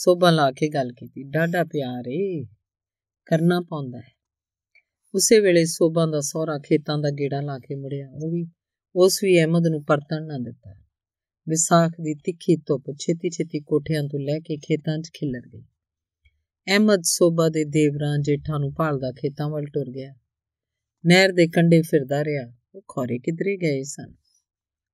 ਸੋਭਾ 0.00 0.30
ਲਾ 0.30 0.50
ਕੇ 0.50 0.68
ਗੱਲ 0.68 0.92
ਕੀਤੀ 0.92 1.22
ਡਾਡਾ 1.22 1.64
ਪਿਆਰ 1.64 2.04
ਏ, 2.08 2.44
ਕਰਨਾ 3.26 3.60
ਪਾਉਂਦਾ 3.60 3.98
ਹੈ। 3.98 4.12
ਉਸੇ 5.14 5.40
ਵੇਲੇ 5.40 5.64
ਸੋਭਾ 5.64 6.06
ਦਾ 6.06 6.20
ਸਹੁਰਾ 6.20 6.58
ਖੇਤਾਂ 6.58 6.98
ਦਾ 6.98 7.10
ਗੇੜਾ 7.10 7.40
ਲਾ 7.40 7.58
ਕੇ 7.58 7.74
ਮੁੜਿਆ, 7.74 8.10
ਉਹ 8.10 8.30
ਵੀ, 8.30 8.46
ਉਸ 8.96 9.24
ਵੀ 9.24 9.38
ਅਹਿਮਦ 9.38 9.66
ਨੂੰ 9.66 9.84
ਪਰਤਣ 9.84 10.26
ਨਾ 10.26 10.38
ਦਿੱਤਾ। 10.38 10.74
ਵਿਸਾਖ 11.48 11.92
ਦੀ 12.00 12.14
ਤਿੱਖੀ 12.14 12.56
ਧੁੱਪ 12.56 12.84
ਛੇਤੀ 13.00 13.30
ਛੇਤੀ 13.30 13.60
ਕੋਠਿਆਂ 13.60 14.02
ਤੋਂ 14.02 14.20
ਲੈ 14.20 14.38
ਕੇ 14.38 14.56
ਖੇਤਾਂ 14.56 14.98
'ਚ 14.98 15.08
ਖਿਲਰ 15.08 15.48
ਗਈ। 15.54 15.62
ਅਹਿਮਦ 16.66 17.02
ਸੋਭਾ 17.04 17.48
ਦੇ 17.48 17.64
ਦੇਵਰਾਂ 17.64 18.18
ਜੇਠਾਂ 18.18 18.60
ਨੂੰ 18.60 18.74
ਭਾਲਦਾ 18.78 19.12
ਖੇਤਾਂ 19.12 19.50
ਵੱਲ 19.50 19.66
ਟੁਰ 19.66 19.90
ਗਿਆ। 19.90 20.14
ਨਹਿਰ 21.06 21.32
ਦੇ 21.32 21.48
ਕੰਢੇ 21.48 21.82
ਫਿਰਦਾ 21.82 22.24
ਰਿਹਾ, 22.24 22.54
ਉਹ 22.74 22.84
ਖੋਰੇ 22.88 23.18
ਕਿਧਰੇ 23.18 23.56
ਗਏ 23.56 23.82
ਸਨ? 23.82 24.14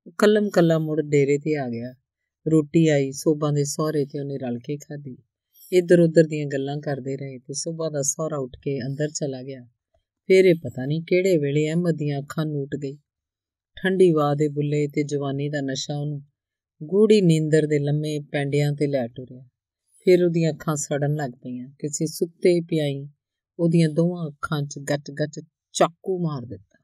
ਉਹ 0.06 0.12
ਕੱਲਮ 0.18 0.50
ਕੱਲਾ 0.50 0.78
ਮੁੜ 0.78 1.00
ਡੇਰੇ 1.00 1.38
ਤੇ 1.38 1.56
ਆ 1.56 1.68
ਗਿਆ। 1.68 1.94
ਰੋਟੀ 2.52 2.88
ਆਈ, 2.88 3.12
ਸੋਭਾ 3.12 3.50
ਦੇ 3.50 3.64
ਸਹੁਰੇ 3.64 4.04
ਤੇ 4.04 4.20
ਉਹਨੇ 4.20 4.38
ਰਲ 4.38 4.58
ਕੇ 4.58 4.76
ਖਾਧੀ। 4.76 5.16
ਇੱਧਰ 5.72 6.00
ਉੱਧਰ 6.00 6.24
ਦੀਆਂ 6.24 6.46
ਗੱਲਾਂ 6.46 6.76
ਕਰਦੇ 6.78 7.16
ਰਹੇ 7.16 7.38
ਤੇ 7.38 7.54
ਸੋਭਾ 7.54 7.90
ਦਾ 7.90 8.02
ਸਹੁਰਾ 8.02 8.36
ਉੱਠ 8.36 8.56
ਕੇ 8.62 8.86
ਅੰਦਰ 8.86 9.08
ਚਲਾ 9.08 9.42
ਗਿਆ। 9.42 9.64
ਫੇਰ 10.26 10.44
ਇਹ 10.44 10.54
ਪਤਾ 10.54 10.86
ਨਹੀਂ 10.86 11.02
ਕਿਹੜੇ 11.02 11.38
ਵੇਲੇ 11.38 11.68
ਅਹਿਮਦ 11.68 11.96
ਦੀਆਂ 11.96 12.20
ਅੱਖਾਂ 12.20 12.46
ਨੂਟ 12.46 12.76
ਗਈ। 12.82 12.96
ਠੰਡੀ 13.76 14.10
ਵਾਹ 14.10 14.34
ਦੇ 14.34 14.48
ਬੁੱਲੇ 14.48 14.88
ਤੇ 14.88 15.02
ਜਵਾਨੀ 15.02 15.48
ਦਾ 15.48 15.60
ਨਸ਼ਾ 15.60 15.98
ਉਹਨੂੰ 15.98 16.22
ਗੂੜੀ 16.82 17.20
ਨੀਂਦਰ 17.20 17.66
ਦੇ 17.66 17.78
ਲੰਮੇ 17.78 18.20
ਪੈਂਡਿਆਂ 18.20 18.72
ਤੇ 18.72 18.86
ਲੈ 18.86 19.08
ਟੁਰਿਆ। 19.08 19.42
ਫਿਰ 19.98 20.24
ਉਹਦੀਆਂ 20.24 20.52
ਅੱਖਾਂ 20.52 20.76
ਸੜਨ 20.76 21.14
ਲੱਗ 21.14 21.30
ਪਈਆਂ। 21.30 21.68
ਕਿਸੇ 21.68 22.06
ਸੁੱਤੇ 22.06 22.60
ਪਿਆਈ 22.60 23.08
ਉਹਦੀਆਂ 23.58 23.88
ਦੋਵਾਂ 23.88 24.28
ਅੱਖਾਂ 24.28 24.62
'ਚ 24.62 24.78
ਗੱਟ-ਗੱਟ 24.78 25.40
ਚਾਕੂ 25.72 26.18
ਮਾਰ 26.18 26.42
ਦਿੱਤਾ। 26.42 26.78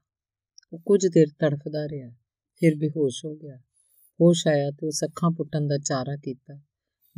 ਉਹ 0.73 0.79
ਕੁਝ 0.79 1.07
ਦੇਰ 1.07 1.27
ਤੜਫਦਾ 1.39 1.87
ਰਿਹਾ, 1.87 2.09
ਫਿਰ 2.55 2.75
ਬੇਹੋਸ਼ 2.75 3.25
ਹੋ 3.25 3.35
ਗਿਆ। 3.35 3.59
ਹੋਸ਼ 4.21 4.47
ਆਇਆ 4.47 4.71
ਤੇ 4.71 4.87
ਉਸ 4.87 5.03
ਅੱਖਾਂ 5.03 5.31
ਪੁੱਟਣ 5.31 5.67
ਦਾ 5.67 5.77
ਚਾਰਾ 5.77 6.15
ਕੀਤਾ। 6.15 6.59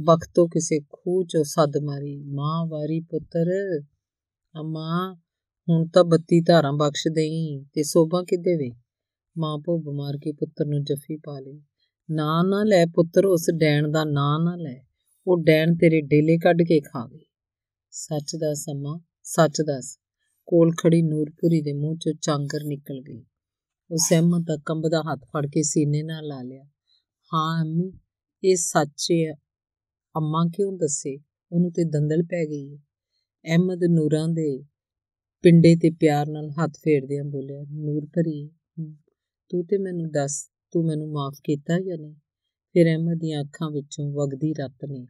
ਬਖਤੋਂ 0.01 0.47
ਕਿਸੇ 0.47 0.79
ਖੂਹ 0.79 1.23
'ਚੋਂ 1.23 1.43
ਸੱਦ 1.43 1.77
ਮਾਰੀ, 1.83 2.23
ਮਾਂ 2.23 2.65
ਵਾਰੀ 2.65 2.99
ਪੁੱਤਰ, 2.99 3.51
ਅਮਾ, 4.61 5.17
ਹੁਣ 5.69 5.87
ਤਾਂ 5.87 6.03
ਬੱਤੀ 6.03 6.41
ਧਾਰਾਂ 6.41 6.73
ਬਖਸ਼ 6.73 7.07
ਦੇਈ 7.07 7.65
ਤੇ 7.73 7.83
ਸੋਭਾ 7.83 8.23
ਕਿੱਦੇ 8.23 8.55
ਵੇ? 8.55 8.71
ਮਾਂ 9.37 9.57
ਭੋ 9.57 9.77
ਬਿਮਾਰ 9.77 10.17
ਕੇ 10.17 10.31
ਪੁੱਤਰ 10.31 10.65
ਨੂੰ 10.65 10.83
ਜੱਫੀ 10.83 11.17
ਪਾ 11.17 11.39
ਲਈ। 11.39 11.61
ਨਾ 12.11 12.43
ਨਾ 12.43 12.63
ਲੈ 12.63 12.85
ਪੁੱਤਰ, 12.85 13.25
ਉਸ 13.25 13.49
ਡੈਣ 13.57 13.91
ਦਾ 13.91 14.03
ਨਾਂ 14.03 14.39
ਨਾ 14.39 14.55
ਲੈ। 14.55 14.83
ਉਹ 15.27 15.43
ਡੈਣ 15.43 15.75
ਤੇਰੇ 15.75 16.01
ਡੇਲੇ 16.01 16.37
ਕੱਢ 16.37 16.61
ਕੇ 16.61 16.81
ਖਾਵੇ 16.81 17.19
ਸੱਚ 17.91 18.35
ਦਾ 18.35 18.53
ਸਮਾਂ 18.53 18.99
ਸੱਚ 19.23 19.61
ਦੱਸ। 19.61 19.99
ਕੋਲ 20.45 20.71
ਖੜੀ 20.81 21.01
ਨੂਰਪੁਰੀ 21.01 21.61
ਦੇ 21.61 21.73
ਮੂੰਹ 21.73 21.97
ਚੋਂ 21.97 22.13
ਚਾਂਗਰ 22.21 22.63
ਨਿਕਲ 22.63 23.01
ਗਈ। 23.01 23.25
ਉਹ 23.91 23.97
ਸਹਿਮਤ 23.97 24.41
ਦਾ 24.47 24.57
ਕੰਬਦਾ 24.65 25.01
ਹੱਥ 25.01 25.19
ਫੜ 25.19 25.45
ਕੇ 25.45 25.63
ਸੀਨੇ 25.63 26.03
ਨਾਲ 26.03 26.27
ਲਾ 26.27 26.41
ਲਿਆ। 26.41 26.65
ਹਾਂ, 27.33 27.61
ਅੰਮੀ, 27.61 27.91
ਇਹ 28.43 28.55
ਸੱਚ 28.55 29.07
ਹੈ 29.11 29.33
ਅੰਮਾ 30.15 30.43
ਕਿਉਂ 30.55 30.71
ਦੱਸੇ? 30.77 31.19
ਉਹਨੂੰ 31.51 31.71
ਤੇ 31.71 31.83
ਦੰਦਲ 31.83 32.23
ਪੈ 32.23 32.45
ਗਈ 32.45 32.73
ਹੈ 32.73 32.77
ਅਹਿਮਦ 33.45 33.83
ਨੂਰਾਂ 33.83 34.27
ਦੇ 34.27 34.63
ਪਿੰਡੇ 35.43 35.75
ਤੇ 35.75 35.89
ਪਿਆਰ 35.91 36.29
ਨਾਲ 36.29 36.49
ਹੱਥ 36.49 36.77
ਫੇਰਦਿਆਂ 36.77 37.23
ਬੋਲਿਆ, 37.23 37.61
ਨੂਰ 37.61 38.05
ਭਰੀ 38.05 38.47
ਤੂੰ 39.51 39.65
ਤੇ 39.65 39.77
ਮੈਨੂੰ 39.77 40.11
ਦੱਸ, 40.11 40.49
ਤੂੰ 40.71 40.85
ਮੈਨੂੰ 40.85 41.11
ਮਾਫ 41.11 41.39
ਕੀਤਾ 41.43 41.79
ਜਾਂ 41.79 41.97
ਨਹੀਂ? 41.97 42.15
ਫਿਰ 42.73 42.85
ਅਹਿਮਦ 42.85 43.19
ਦੀਆਂ 43.19 43.41
ਅੱਖਾਂ 43.41 43.71
ਵਿੱਚੋਂ 43.71 44.11
ਵਗਦੀ 44.13 44.53
ਰਤ 44.53 44.85
ਨੇ। 44.85 45.07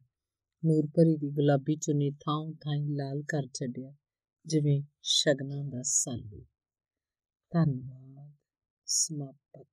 ਨੂਰ 0.63 0.88
ਭਰੀ 0.88 1.15
ਦੀ 1.18 1.30
ਗੁਲਾਬੀ 1.30 1.75
ਚੁੰਨੀ 1.75 2.12
ਥਾਂ 2.12 2.53
ਥਾਂ 2.53 2.75
ਲਾਲ 2.96 3.22
ਕਰ 3.22 3.48
ਛੱਡਿਆ, 3.53 3.94
ਜਿਵੇਂ 4.46 4.82
ਸ਼ਗਨਾਂ 5.01 5.63
ਦਾ 5.63 5.82
ਸਾਲੂ। 5.84 6.42
ਧੰਨਵਾਦ। 7.51 8.32
ਸਮਾਪਤ। 8.86 9.68